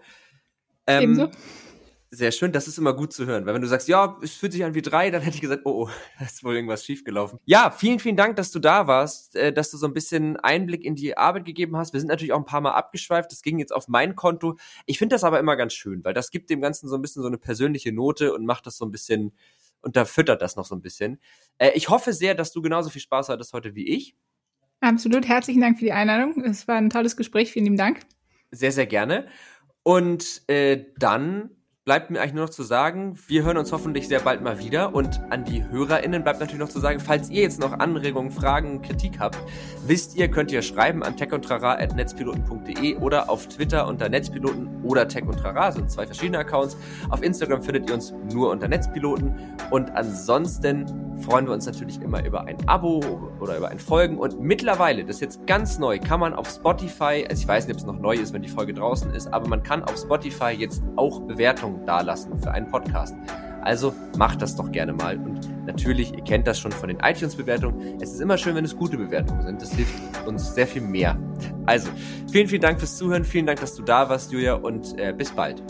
[0.87, 1.31] Ähm, Ebenso.
[2.11, 4.53] Sehr schön, das ist immer gut zu hören, weil wenn du sagst, ja, es fühlt
[4.53, 5.89] sich an wie drei, dann hätte ich gesagt, oh, oh,
[6.19, 7.39] da ist wohl irgendwas schiefgelaufen.
[7.45, 10.85] Ja, vielen, vielen Dank, dass du da warst, äh, dass du so ein bisschen Einblick
[10.85, 11.93] in die Arbeit gegeben hast.
[11.93, 14.57] Wir sind natürlich auch ein paar Mal abgeschweift, das ging jetzt auf mein Konto.
[14.85, 17.21] Ich finde das aber immer ganz schön, weil das gibt dem Ganzen so ein bisschen
[17.21, 19.33] so eine persönliche Note und macht das so ein bisschen,
[19.81, 21.19] und da füttert das noch so ein bisschen.
[21.57, 24.15] Äh, ich hoffe sehr, dass du genauso viel Spaß hattest heute wie ich.
[24.79, 26.43] Absolut, herzlichen Dank für die Einladung.
[26.43, 28.01] Es war ein tolles Gespräch, vielen lieben Dank.
[28.51, 29.27] Sehr, sehr gerne.
[29.83, 31.49] Und äh, dann
[31.85, 34.95] bleibt mir eigentlich nur noch zu sagen, wir hören uns hoffentlich sehr bald mal wieder.
[34.95, 38.81] Und an die HörerInnen bleibt natürlich noch zu sagen, falls ihr jetzt noch Anregungen, Fragen,
[38.81, 39.37] Kritik habt,
[39.85, 45.37] wisst ihr, könnt ihr schreiben an techundtrara.netzpiloten.de oder auf Twitter unter Netzpiloten oder Tech und
[45.73, 46.75] sind zwei verschiedene Accounts.
[47.11, 49.35] Auf Instagram findet ihr uns nur unter Netzpiloten.
[49.69, 50.87] Und ansonsten
[51.21, 53.01] freuen wir uns natürlich immer über ein Abo
[53.39, 54.17] oder über ein Folgen.
[54.17, 57.75] Und mittlerweile, das ist jetzt ganz neu, kann man auf Spotify, also ich weiß nicht,
[57.75, 60.51] ob es noch neu ist, wenn die Folge draußen ist, aber man kann auf Spotify
[60.51, 63.15] jetzt auch Bewertungen Bewertung dalassen für einen Podcast.
[63.61, 65.17] Also macht das doch gerne mal.
[65.17, 67.99] Und natürlich, ihr kennt das schon von den iTunes-Bewertungen.
[67.99, 69.61] Es ist immer schön, wenn es gute Bewertungen sind.
[69.61, 69.93] Das hilft
[70.27, 71.17] uns sehr viel mehr.
[71.65, 71.89] Also,
[72.31, 73.23] vielen, vielen Dank fürs Zuhören.
[73.23, 74.53] Vielen Dank, dass du da warst, Julia.
[74.53, 75.63] Und äh, bis bald.